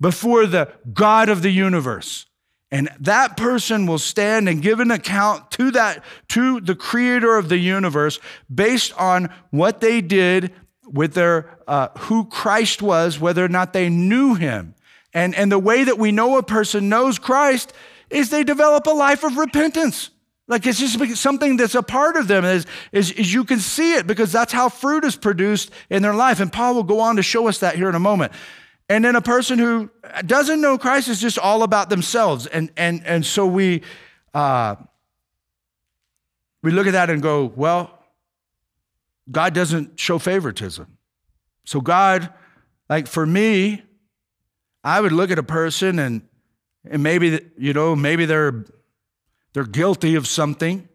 [0.01, 2.27] before the God of the universe.
[2.73, 7.49] And that person will stand and give an account to that to the creator of
[7.49, 8.19] the universe
[8.53, 10.53] based on what they did
[10.97, 14.75] with their uh, who Christ was, whether or not they knew him.
[15.13, 17.73] And, and the way that we know a person knows Christ
[18.11, 20.11] is they develop a life of repentance.
[20.49, 23.95] Like it's just something that's a part of them is, is, is you can see
[23.95, 26.41] it because that's how fruit is produced in their life.
[26.41, 28.33] And Paul will go on to show us that here in a moment.
[28.89, 29.91] And then a person who
[30.25, 32.47] doesn't know Christ is just all about themselves.
[32.47, 33.83] And, and, and so we,
[34.33, 34.77] uh,
[36.63, 37.96] we look at that and go, well,
[39.31, 40.87] God doesn't show favoritism.
[41.65, 42.33] So, God,
[42.89, 43.83] like for me,
[44.85, 46.23] I would look at a person and,
[46.89, 48.65] and maybe, you know, maybe they're,
[49.53, 50.89] they're guilty of something.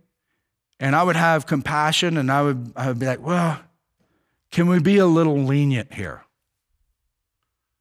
[0.80, 3.60] And I would have compassion and I would, I would be like, well,
[4.52, 6.24] can we be a little lenient here?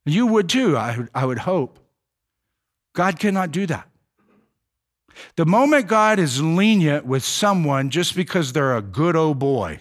[0.05, 1.79] You would too, I, I would hope.
[2.93, 3.89] God cannot do that.
[5.37, 9.81] The moment God is lenient with someone just because they're a good old boy,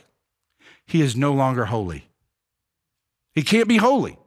[0.89, 2.10] he is no longer holy.
[3.36, 4.17] He can't be holy.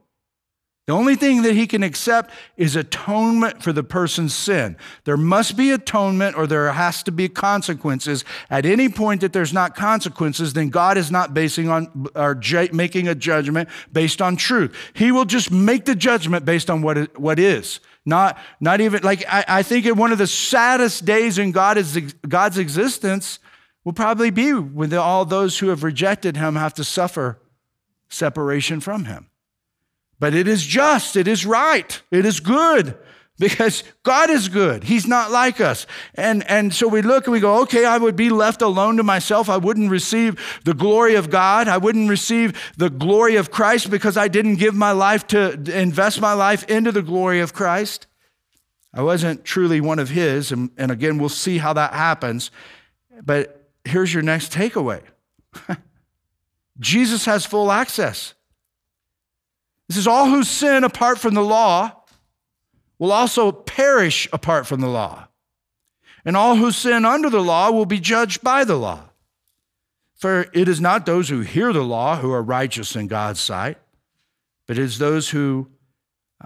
[0.87, 4.77] The only thing that he can accept is atonement for the person's sin.
[5.05, 8.25] There must be atonement or there has to be consequences.
[8.51, 12.41] At any point that there's not consequences, then God is not basing on or
[12.73, 14.77] making a judgment based on truth.
[14.93, 17.79] He will just make the judgment based on what, what is.
[18.05, 21.79] Not, not even like I, I think in one of the saddest days in God
[21.79, 21.97] is,
[22.29, 23.39] God's existence
[23.85, 27.41] will probably be when all those who have rejected him have to suffer
[28.09, 29.29] separation from him.
[30.19, 32.97] But it is just, it is right, it is good
[33.39, 34.85] because God is good.
[34.85, 35.87] He's not like us.
[36.15, 39.03] And, and so we look and we go, okay, I would be left alone to
[39.03, 39.49] myself.
[39.49, 41.67] I wouldn't receive the glory of God.
[41.67, 46.21] I wouldn't receive the glory of Christ because I didn't give my life to invest
[46.21, 48.07] my life into the glory of Christ.
[48.95, 50.53] I wasn't truly one of His.
[50.53, 52.51] And, and again, we'll see how that happens.
[53.25, 55.03] But here's your next takeaway
[56.79, 58.35] Jesus has full access.
[59.89, 61.93] This is all who sin apart from the law
[62.99, 65.29] will also perish apart from the law.
[66.25, 69.11] And all who sin under the law will be judged by the law.
[70.15, 73.77] For it is not those who hear the law who are righteous in God's sight,
[74.69, 75.69] but it is those who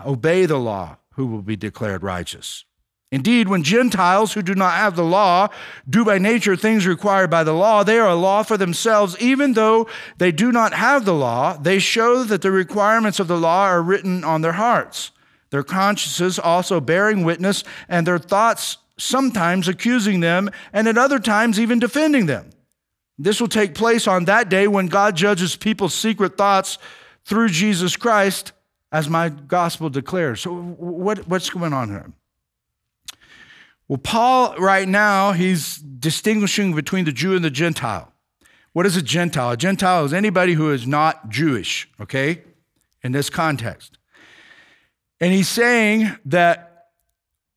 [0.05, 2.64] obey the law who will be declared righteous.
[3.12, 5.48] Indeed, when Gentiles who do not have the law
[5.88, 9.52] do by nature things required by the law, they are a law for themselves, even
[9.52, 9.86] though
[10.18, 11.56] they do not have the law.
[11.56, 15.12] They show that the requirements of the law are written on their hearts
[15.50, 21.60] their consciences also bearing witness, and their thoughts sometimes accusing them, and at other times
[21.60, 22.50] even defending them.
[23.18, 26.78] This will take place on that day when God judges people's secret thoughts
[27.24, 28.52] through Jesus Christ,
[28.92, 30.40] as my gospel declares.
[30.42, 32.12] So, what, what's going on here?
[33.88, 38.12] Well, Paul, right now, he's distinguishing between the Jew and the Gentile.
[38.72, 39.53] What is a Gentile?
[39.53, 42.42] A Gentile is anybody who is not Jewish, okay,
[43.03, 43.99] in this context.
[45.20, 46.88] And he's saying that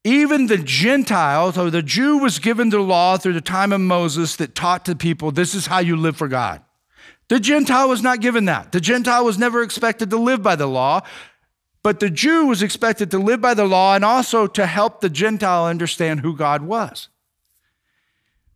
[0.03, 4.35] even the Gentiles, or the Jew was given the law through the time of Moses
[4.37, 6.61] that taught to people this is how you live for God.
[7.27, 8.71] The Gentile was not given that.
[8.71, 11.01] The Gentile was never expected to live by the law,
[11.81, 15.09] but the Jew was expected to live by the law and also to help the
[15.09, 17.09] Gentile understand who God was.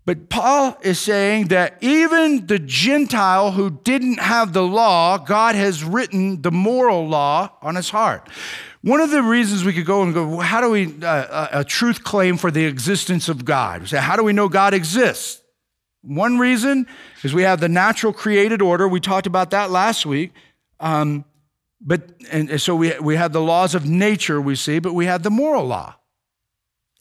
[0.06, 5.84] But Paul is saying that even the Gentile who didn't have the law, God has
[5.84, 8.28] written the moral law on his heart.
[8.82, 11.64] One of the reasons we could go and go, how do we, uh, uh, a
[11.64, 13.82] truth claim for the existence of God?
[13.82, 15.42] We say, how do we know God exists?
[16.02, 16.86] One reason
[17.24, 18.90] is we have the natural created order.
[18.90, 20.34] We talked about that last week.
[20.82, 21.24] Um,
[21.86, 25.22] but, and so we, we have the laws of nature, we see, but we have
[25.22, 25.96] the moral law.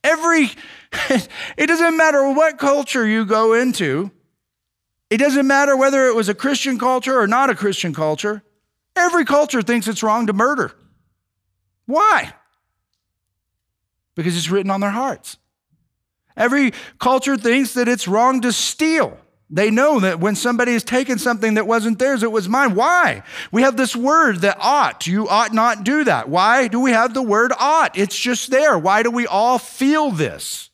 [0.03, 0.51] Every,
[1.57, 4.11] it doesn't matter what culture you go into,
[5.09, 8.43] it doesn't matter whether it was a Christian culture or not a Christian culture,
[8.97, 10.73] every culture thinks it's wrong to murder.
[11.87, 12.33] Why?
[14.17, 15.37] Because it's written on their hearts.
[16.37, 19.19] Every culture thinks that it's wrong to steal.
[19.55, 22.75] They know that when somebody has taken something that wasn't theirs, it was mine.
[22.75, 23.23] Why?
[23.53, 25.07] We have this word that ought.
[25.07, 26.31] You ought not do that.
[26.31, 27.97] Why do we have the word ought?
[27.99, 28.79] It's just there.
[28.79, 30.71] Why do we all feel this?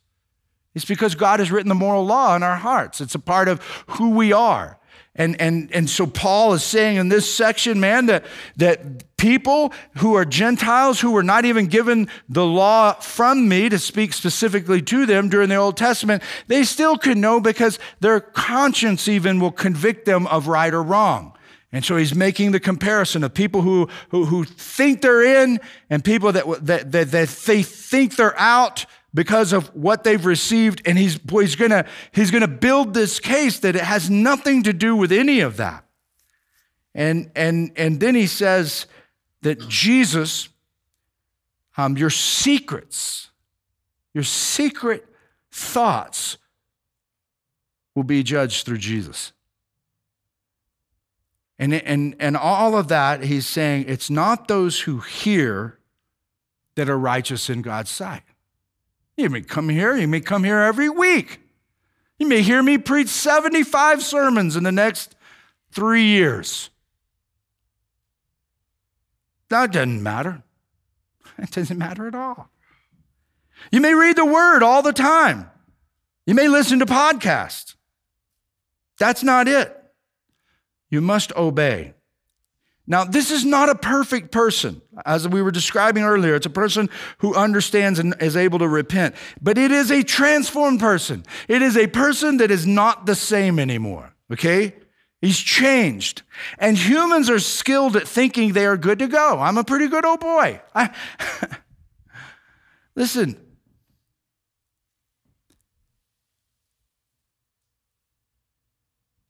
[0.76, 3.00] It's because God has written the moral law in our hearts.
[3.00, 4.78] It's a part of who we are.
[5.18, 8.24] And, and, and so Paul is saying in this section, man, that,
[8.56, 13.80] that people who are Gentiles who were not even given the law from me to
[13.80, 19.08] speak specifically to them during the Old Testament, they still could know because their conscience
[19.08, 21.34] even will convict them of right or wrong.
[21.72, 26.02] And so he's making the comparison of people who, who, who think they're in and
[26.02, 30.98] people that, that, that, that they think they're out because of what they've received and
[30.98, 35.12] he's, he's gonna he's gonna build this case that it has nothing to do with
[35.12, 35.84] any of that
[36.94, 38.86] and and and then he says
[39.42, 40.48] that jesus
[41.76, 43.30] um, your secrets
[44.12, 45.06] your secret
[45.50, 46.36] thoughts
[47.94, 49.32] will be judged through jesus
[51.58, 55.78] and, and, and all of that, he's saying it's not those who hear
[56.76, 58.22] that are righteous in God's sight.
[59.18, 61.40] You may come here, you may come here every week.
[62.20, 65.16] You may hear me preach 75 sermons in the next
[65.72, 66.70] three years.
[69.50, 70.42] That doesn't matter.
[71.40, 72.50] It doesn't matter at all.
[73.70, 75.48] You may read the word all the time.
[76.26, 77.76] You may listen to podcasts.
[78.98, 79.72] That's not it.
[80.90, 81.94] You must obey.
[82.90, 84.80] Now, this is not a perfect person.
[85.04, 89.14] As we were describing earlier, it's a person who understands and is able to repent,
[89.42, 91.26] but it is a transformed person.
[91.48, 94.74] It is a person that is not the same anymore, okay?
[95.20, 96.22] He's changed.
[96.58, 99.38] And humans are skilled at thinking they are good to go.
[99.38, 100.62] I'm a pretty good old boy.
[100.74, 100.94] I,
[102.96, 103.38] Listen,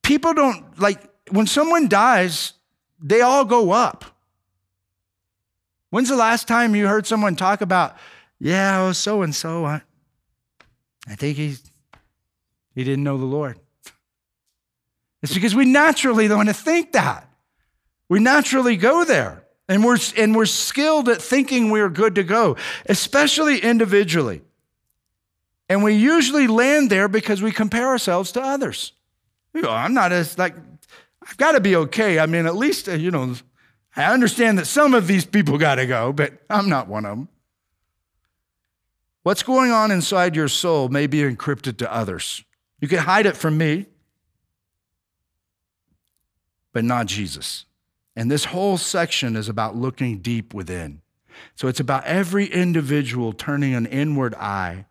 [0.05, 2.55] people don't like when someone dies,
[3.01, 4.05] they all go up.
[5.91, 7.97] When's the last time you heard someone talk about,
[8.39, 9.81] yeah, oh, so and so, I
[11.09, 11.57] think he,
[12.75, 13.59] he didn't know the Lord?
[15.23, 17.29] It's because we naturally want to think that.
[18.09, 19.45] We naturally go there.
[19.71, 24.41] And we're, and we're skilled at thinking we're good to go, especially individually.
[25.69, 28.93] And we usually land there because we compare ourselves to others.
[29.53, 30.55] You know, I'm not as like,
[31.29, 32.19] I've got to be okay.
[32.19, 33.35] I mean, at least, uh, you know,
[33.95, 37.17] I understand that some of these people got to go, but I'm not one of
[37.17, 37.29] them.
[39.23, 42.45] What's going on inside your soul may be encrypted to others.
[42.81, 43.87] You can hide it from me,
[46.73, 47.67] but not Jesus.
[48.17, 51.03] And this whole section is about looking deep within.
[51.57, 54.87] So it's about every individual turning an inward eye,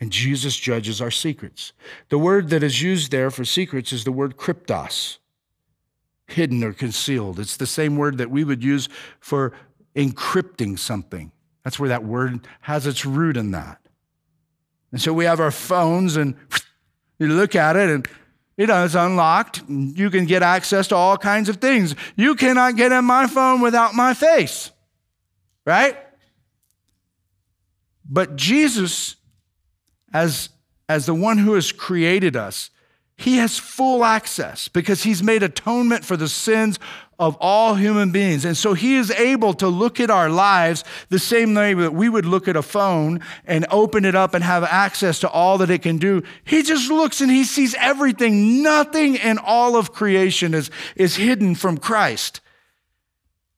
[0.00, 1.72] and Jesus judges our secrets.
[2.08, 5.18] The word that is used there for secrets is the word kryptos,
[6.32, 7.38] hidden or concealed.
[7.38, 8.88] It's the same word that we would use
[9.20, 9.52] for
[9.94, 11.32] encrypting something.
[11.64, 13.78] That's where that word has its root in that.
[14.90, 16.34] And so we have our phones, and
[17.18, 18.06] you look at it, and
[18.56, 19.62] you know, it's unlocked.
[19.68, 21.94] You can get access to all kinds of things.
[22.16, 24.70] You cannot get in my phone without my face,
[25.64, 25.96] right?
[28.08, 29.16] But Jesus,
[30.12, 30.50] as,
[30.88, 32.68] as the one who has created us,
[33.22, 36.78] he has full access because he's made atonement for the sins
[37.20, 38.44] of all human beings.
[38.44, 42.08] And so he is able to look at our lives the same way that we
[42.08, 45.70] would look at a phone and open it up and have access to all that
[45.70, 46.24] it can do.
[46.42, 48.60] He just looks and he sees everything.
[48.60, 52.40] Nothing in all of creation is, is hidden from Christ.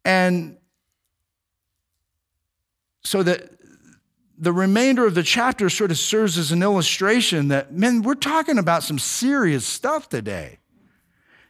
[0.05, 0.59] And
[3.03, 3.54] so that
[4.37, 8.59] the remainder of the chapter sort of serves as an illustration that, man, we're talking
[8.59, 10.59] about some serious stuff today.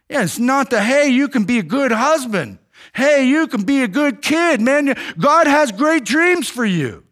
[0.09, 2.59] Yeah, it's not the, hey, you can be a good husband.
[2.93, 4.95] Hey, you can be a good kid, man.
[5.17, 7.03] God has great dreams for you.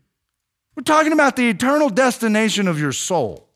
[0.76, 3.49] We're talking about the eternal destination of your soul.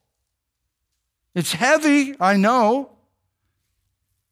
[1.36, 2.92] It's heavy, I know.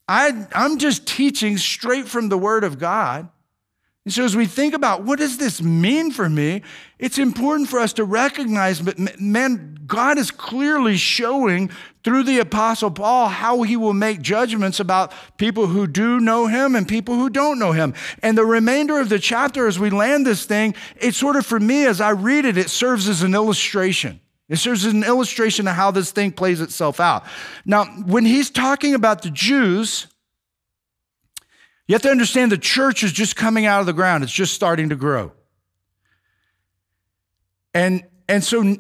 [0.08, 3.30] I, I'm just teaching straight from the Word of God.
[4.06, 6.62] And so, as we think about what does this mean for me,
[7.00, 11.72] it's important for us to recognize that, man, God is clearly showing
[12.04, 16.76] through the Apostle Paul how he will make judgments about people who do know him
[16.76, 17.96] and people who don't know him.
[18.22, 21.60] And the remainder of the chapter, as we land this thing, it sort of, for
[21.60, 24.20] me, as I read it, it serves as an illustration.
[24.50, 27.24] It serves as an illustration of how this thing plays itself out.
[27.66, 30.06] Now, when he's talking about the Jews,
[31.88, 34.54] you have to understand the church is just coming out of the ground, it's just
[34.54, 35.32] starting to grow.
[37.74, 38.78] And, and so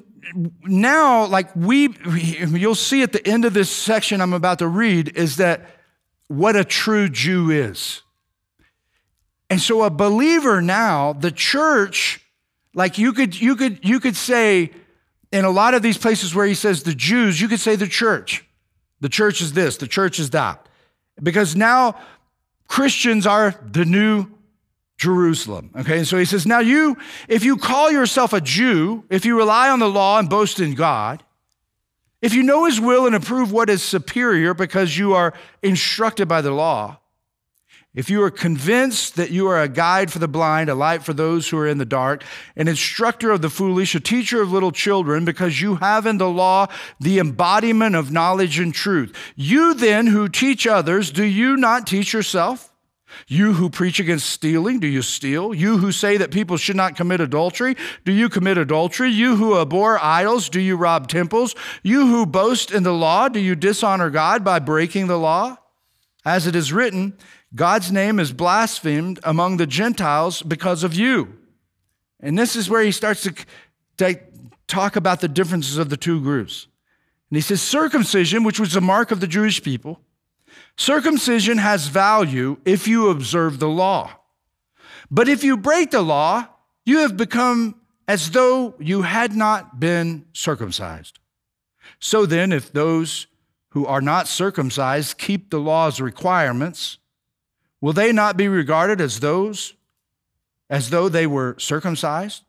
[0.63, 5.15] now, like we, you'll see at the end of this section I'm about to read,
[5.17, 5.69] is that
[6.27, 8.01] what a true Jew is.
[9.49, 12.21] And so a believer now, the church,
[12.73, 14.71] like you could, you could, you could say
[15.31, 17.87] in a lot of these places where he says the Jews, you could say the
[17.87, 18.43] church.
[19.01, 20.67] The church is this, the church is that.
[21.21, 21.95] Because now
[22.67, 24.27] Christians are the new
[24.97, 25.71] Jerusalem.
[25.75, 26.97] Okay, and so he says, Now you,
[27.27, 30.73] if you call yourself a Jew, if you rely on the law and boast in
[30.73, 31.23] God,
[32.21, 36.41] if you know his will and approve what is superior because you are instructed by
[36.41, 36.99] the law,
[37.95, 41.13] if you are convinced that you are a guide for the blind, a light for
[41.13, 42.23] those who are in the dark,
[42.55, 46.29] an instructor of the foolish, a teacher of little children, because you have in the
[46.29, 46.67] law
[46.99, 52.13] the embodiment of knowledge and truth, you then who teach others, do you not teach
[52.13, 52.71] yourself?
[53.27, 55.53] You who preach against stealing, do you steal?
[55.53, 59.09] You who say that people should not commit adultery, do you commit adultery?
[59.09, 61.55] You who abhor idols, do you rob temples?
[61.81, 65.57] You who boast in the law, do you dishonor God by breaking the law?
[66.25, 67.17] As it is written,
[67.53, 71.37] God's name is blasphemed among the Gentiles because of you.
[72.19, 73.35] And this is where he starts to,
[73.97, 74.19] to
[74.67, 76.67] talk about the differences of the two groups.
[77.29, 79.99] And he says, circumcision, which was the mark of the Jewish people,
[80.77, 84.11] circumcision has value if you observe the law.
[85.11, 86.47] But if you break the law,
[86.85, 87.75] you have become
[88.07, 91.19] as though you had not been circumcised.
[91.99, 93.27] So then, if those
[93.69, 96.97] who are not circumcised keep the law's requirements,
[97.85, 99.75] will they not be regarded as those
[100.71, 102.41] as though they were circumcised?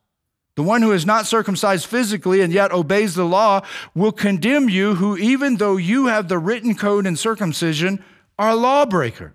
[0.54, 3.60] The one who is not circumcised physically and yet obeys the law
[3.94, 8.02] will condemn you, who, even though you have the written code and circumcision,
[8.38, 9.34] are a lawbreaker.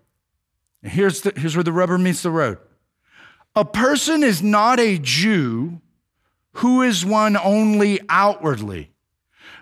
[0.81, 2.57] Here's, the, here's where the rubber meets the road.
[3.55, 5.81] A person is not a Jew
[6.53, 8.89] who is one only outwardly,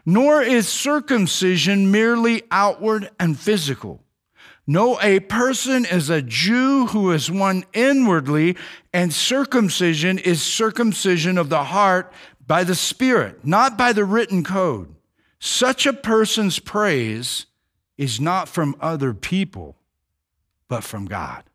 [0.06, 4.06] nor is circumcision merely outward and physical.
[4.72, 8.56] No, a person is a Jew who is one inwardly,
[8.94, 12.14] and circumcision is circumcision of the heart
[12.46, 14.94] by the Spirit, not by the written code.
[15.40, 17.48] Such a person's praise
[17.98, 19.76] is not from other people,
[20.68, 21.46] but from God.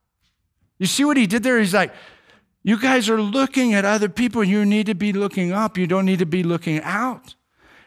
[0.80, 1.60] You see what he did there?
[1.60, 1.94] He's like,
[2.64, 4.42] you guys are looking at other people.
[4.42, 5.78] You need to be looking up.
[5.78, 7.36] You don't need to be looking out.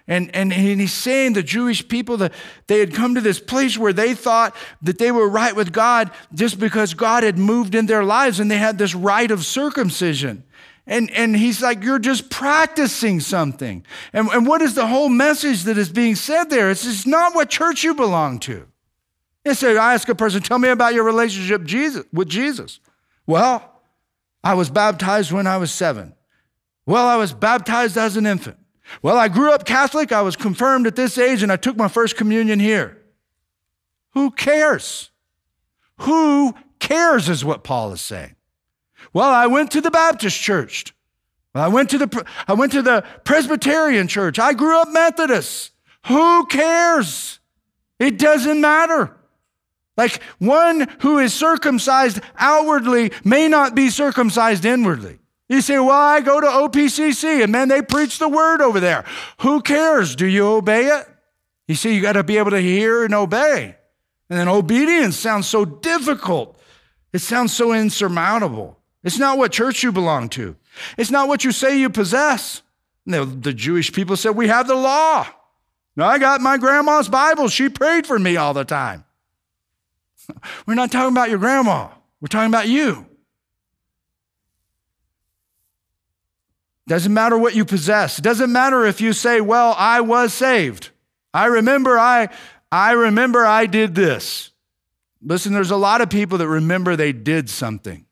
[0.08, 2.34] And, and, and he's saying the Jewish people that
[2.68, 6.12] they had come to this place where they thought that they were right with God
[6.34, 10.46] just because God had moved in their lives and they had this rite of circumcision.
[10.86, 13.86] And, and he's like, You're just practicing something.
[14.14, 16.72] And, and what is the whole message that is being said there?
[16.72, 18.66] It's, it's not what church you belong to.
[19.44, 22.80] You say, I ask a person, Tell me about your relationship Jesus, with Jesus.
[23.26, 23.82] Well,
[24.42, 26.14] I was baptized when I was seven.
[26.86, 28.58] Well, I was baptized as an infant.
[29.02, 30.12] Well, I grew up Catholic.
[30.12, 32.98] I was confirmed at this age and I took my first communion here.
[34.14, 35.12] Who cares?
[36.02, 38.36] Who cares is what Paul is saying.
[39.14, 40.94] Well, I went to the Baptist church.
[41.54, 44.40] Well, I went to the I went to the Presbyterian church.
[44.40, 45.72] I grew up Methodist.
[46.08, 47.40] Who cares?
[48.00, 49.16] It doesn't matter.
[49.98, 55.20] Like one who is circumcised outwardly may not be circumcised inwardly.
[55.50, 59.06] You say, well, I go to OPCC and man, they preach the word over there.
[59.42, 60.16] Who cares?
[60.16, 61.08] Do you obey it?
[61.68, 63.76] You see, you got to be able to hear and obey.
[64.30, 66.60] And then obedience sounds so difficult.
[67.14, 68.78] It sounds so insurmountable.
[69.04, 70.56] It's not what church you belong to.
[70.98, 72.62] It's not what you say you possess.
[73.06, 75.26] The, the Jewish people said, We have the law.
[75.96, 77.48] Now, I got my grandma's Bible.
[77.48, 79.06] She prayed for me all the time.
[80.66, 81.90] We're not talking about your grandma,
[82.20, 83.06] we're talking about you.
[86.88, 88.18] Doesn't matter what you possess.
[88.18, 90.90] Doesn't matter if you say, "Well, I was saved.
[91.34, 92.30] I remember I
[92.72, 94.52] I remember I did this."
[95.22, 98.06] Listen, there's a lot of people that remember they did something.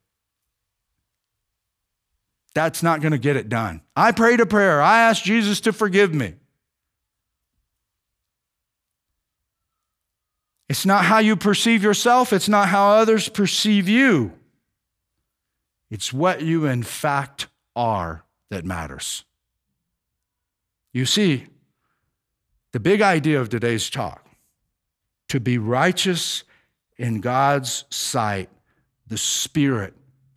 [2.53, 3.81] That's not going to get it done.
[3.95, 4.81] I prayed a prayer.
[4.81, 6.35] I asked Jesus to forgive me.
[10.67, 14.33] It's not how you perceive yourself, it's not how others perceive you.
[15.89, 19.23] It's what you in fact are that matters.
[20.93, 21.45] You see,
[22.71, 24.27] the big idea of today's talk
[25.29, 26.43] to be righteous
[26.97, 28.49] in God's sight,
[29.07, 29.93] the Spirit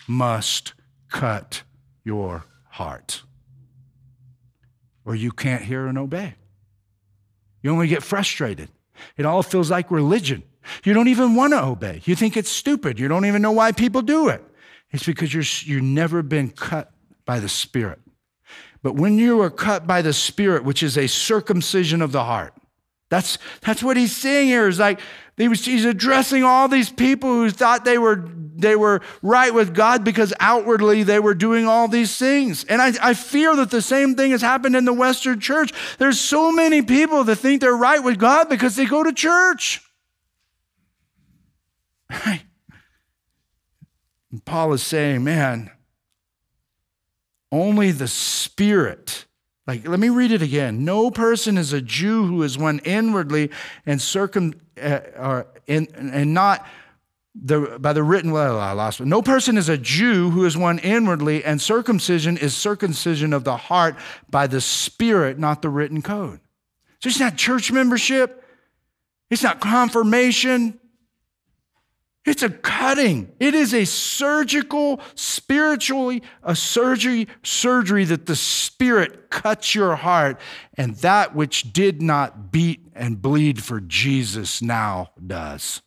[0.06, 0.74] must
[1.10, 1.62] cut
[2.04, 3.22] your heart.
[5.04, 6.34] Or you can't hear and obey.
[7.62, 8.68] You only get frustrated.
[9.16, 10.42] It all feels like religion.
[10.84, 12.02] You don't even want to obey.
[12.04, 12.98] You think it's stupid.
[12.98, 14.42] You don't even know why people do it.
[14.90, 16.92] It's because you're, you've never been cut
[17.28, 18.00] by the Spirit.
[18.82, 22.54] But when you are cut by the Spirit, which is a circumcision of the heart,
[23.10, 24.66] that's, that's what he's saying here.
[24.66, 24.98] Is like
[25.36, 28.26] he was, he's addressing all these people who thought they were,
[28.56, 32.64] they were right with God because outwardly they were doing all these things.
[32.64, 35.74] And I, I fear that the same thing has happened in the Western church.
[35.98, 39.82] There's so many people that think they're right with God because they go to church.
[44.30, 45.70] And Paul is saying, man,
[47.50, 49.26] only the Spirit.
[49.66, 50.84] Like, let me read it again.
[50.84, 53.50] No person is a Jew who is one inwardly
[53.84, 56.66] and circum uh, or in, and not
[57.34, 58.32] the by the written.
[58.32, 59.06] Well, I lost it.
[59.06, 63.56] No person is a Jew who is one inwardly, and circumcision is circumcision of the
[63.56, 63.96] heart
[64.30, 66.40] by the Spirit, not the written code.
[67.00, 68.44] So it's not church membership.
[69.30, 70.80] It's not confirmation.
[72.24, 73.32] It's a cutting.
[73.40, 80.40] It is a surgical, spiritually, a surgery, surgery that the Spirit cuts your heart,
[80.74, 85.80] and that which did not beat and bleed for Jesus now does.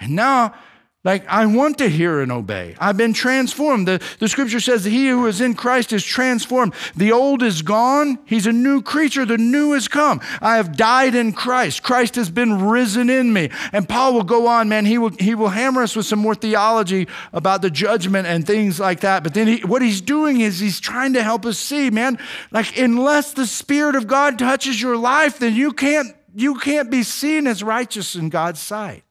[0.00, 0.54] And now
[1.02, 2.76] like, I want to hear and obey.
[2.78, 3.88] I've been transformed.
[3.88, 6.74] The, the scripture says that he who is in Christ is transformed.
[6.94, 8.18] The old is gone.
[8.26, 9.24] He's a new creature.
[9.24, 10.20] The new has come.
[10.42, 11.82] I have died in Christ.
[11.82, 13.48] Christ has been risen in me.
[13.72, 14.84] And Paul will go on, man.
[14.84, 18.78] He will, he will hammer us with some more theology about the judgment and things
[18.78, 19.22] like that.
[19.22, 22.18] But then he, what he's doing is he's trying to help us see, man,
[22.50, 27.02] like, unless the Spirit of God touches your life, then you can't, you can't be
[27.04, 29.02] seen as righteous in God's sight.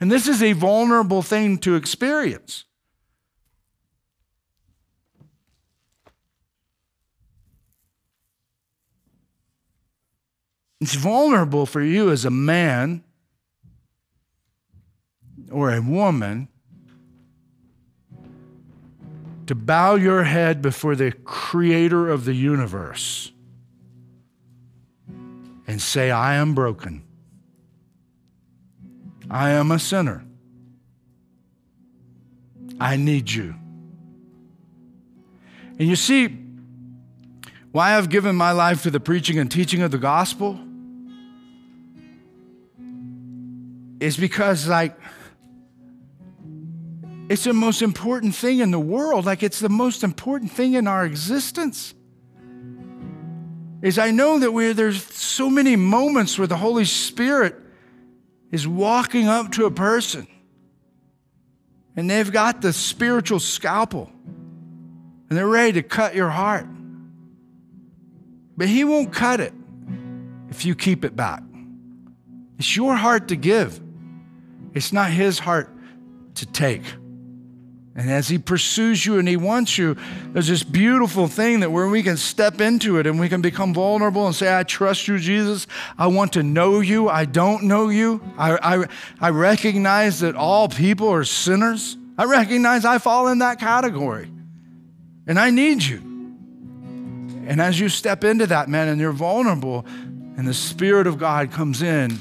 [0.00, 2.64] And this is a vulnerable thing to experience.
[10.80, 13.02] It's vulnerable for you as a man
[15.50, 16.48] or a woman
[19.46, 23.32] to bow your head before the creator of the universe
[25.66, 27.05] and say, I am broken.
[29.30, 30.24] I am a sinner.
[32.78, 33.54] I need you.
[35.78, 36.28] And you see,
[37.72, 40.58] why I've given my life to the preaching and teaching of the gospel
[44.00, 44.96] is because, like,
[47.28, 49.26] it's the most important thing in the world.
[49.26, 51.94] Like it's the most important thing in our existence.
[53.82, 57.56] Is I know that we there's so many moments where the Holy Spirit
[58.56, 60.26] is walking up to a person
[61.94, 64.10] and they've got the spiritual scalpel
[65.28, 66.66] and they're ready to cut your heart.
[68.56, 69.52] But He won't cut it
[70.48, 71.42] if you keep it back.
[72.58, 73.78] It's your heart to give,
[74.72, 75.68] it's not His heart
[76.36, 76.82] to take.
[77.96, 79.96] And as He pursues you and He wants you,
[80.32, 83.72] there's this beautiful thing that where we can step into it and we can become
[83.72, 85.66] vulnerable and say, I trust you, Jesus.
[85.98, 87.08] I want to know you.
[87.08, 88.22] I don't know you.
[88.36, 88.86] I, I,
[89.18, 91.96] I recognize that all people are sinners.
[92.18, 94.30] I recognize I fall in that category
[95.26, 95.98] and I need you.
[97.46, 99.86] And as you step into that, man, and you're vulnerable,
[100.36, 102.18] and the Spirit of God comes in,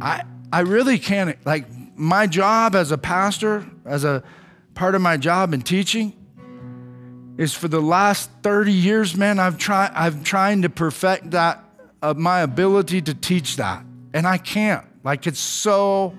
[0.00, 1.66] I, I really can't, like,
[1.96, 4.22] my job as a pastor, as a
[4.74, 6.12] part of my job in teaching,
[7.38, 11.64] is for the last 30 years, man, I've tried I've trying to perfect that
[12.02, 13.84] of my ability to teach that.
[14.12, 14.86] And I can't.
[15.02, 16.14] Like it's so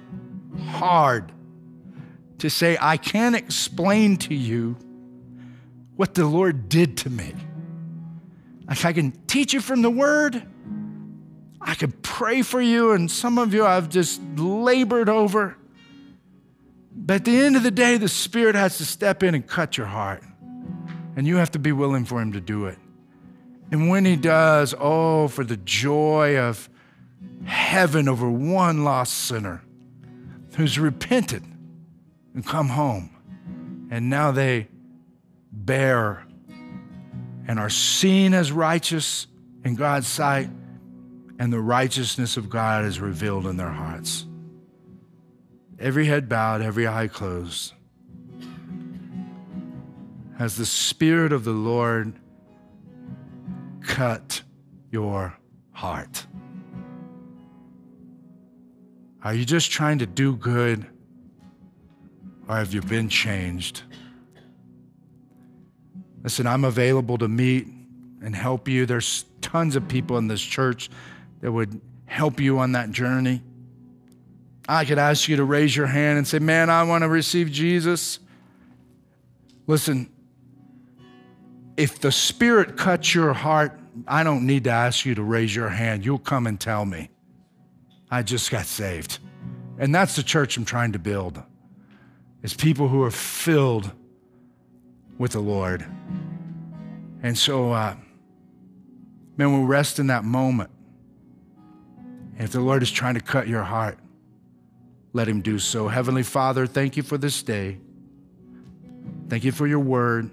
[0.67, 1.31] hard
[2.39, 4.77] to say I can't explain to you
[5.95, 7.33] what the Lord did to me.
[8.67, 10.43] Like I can teach you from the word.
[11.61, 15.57] I can pray for you, and some of you I've just labored over.
[16.95, 19.77] But at the end of the day, the Spirit has to step in and cut
[19.77, 20.23] your heart.
[21.15, 22.77] And you have to be willing for Him to do it.
[23.71, 26.69] And when He does, oh, for the joy of
[27.43, 29.61] heaven over one lost sinner
[30.55, 31.43] who's repented
[32.33, 33.09] and come home.
[33.91, 34.69] And now they
[35.51, 36.25] bear
[37.47, 39.27] and are seen as righteous
[39.63, 40.49] in God's sight,
[41.37, 44.25] and the righteousness of God is revealed in their hearts
[45.79, 47.73] every head bowed, every eye closed,
[50.37, 52.13] has the Spirit of the Lord
[53.81, 54.41] cut
[54.91, 55.37] your
[55.71, 56.25] heart?
[59.23, 60.85] Are you just trying to do good,
[62.47, 63.81] or have you been changed?
[66.23, 67.67] Listen, I'm available to meet
[68.21, 68.85] and help you.
[68.85, 70.89] There's tons of people in this church
[71.41, 73.41] that would help you on that journey.
[74.67, 77.51] I could ask you to raise your hand and say, Man, I want to receive
[77.51, 78.19] Jesus.
[79.67, 80.09] Listen,
[81.77, 85.69] if the Spirit cuts your heart, I don't need to ask you to raise your
[85.69, 86.05] hand.
[86.05, 87.09] You'll come and tell me.
[88.09, 89.19] I just got saved.
[89.77, 91.41] And that's the church I'm trying to build.
[92.43, 93.91] It's people who are filled
[95.17, 95.85] with the Lord.
[97.23, 97.95] And so, uh,
[99.37, 100.69] man, we'll rest in that moment.
[102.37, 103.97] And if the Lord is trying to cut your heart,
[105.15, 105.87] let him do so.
[105.87, 107.77] Heavenly Father, thank you for this day.
[109.29, 110.29] Thank you for your word.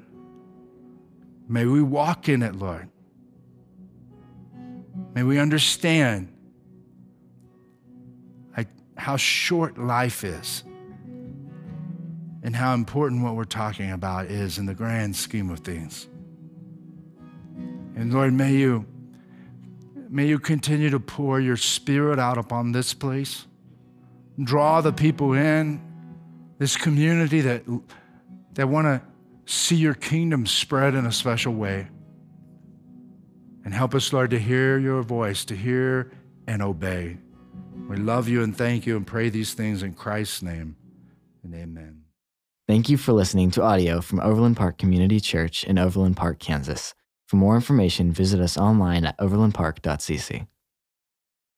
[1.48, 2.88] May we walk in it, Lord.
[5.14, 6.30] May we understand
[8.96, 10.64] how short life is
[12.42, 16.08] and how important what we're talking about is in the grand scheme of things.
[17.94, 18.84] And Lord, may you
[20.08, 23.46] may you continue to pour your spirit out upon this place
[24.42, 25.80] draw the people in,
[26.58, 27.64] this community that,
[28.54, 29.02] that want to
[29.52, 31.88] see your kingdom spread in a special way.
[33.64, 36.12] And help us, Lord, to hear your voice, to hear
[36.46, 37.18] and obey.
[37.88, 40.76] We love you and thank you and pray these things in Christ's name.
[41.42, 42.02] And amen.
[42.68, 46.94] Thank you for listening to audio from Overland Park Community Church in Overland Park, Kansas.
[47.26, 50.46] For more information, visit us online at overlandpark.cc.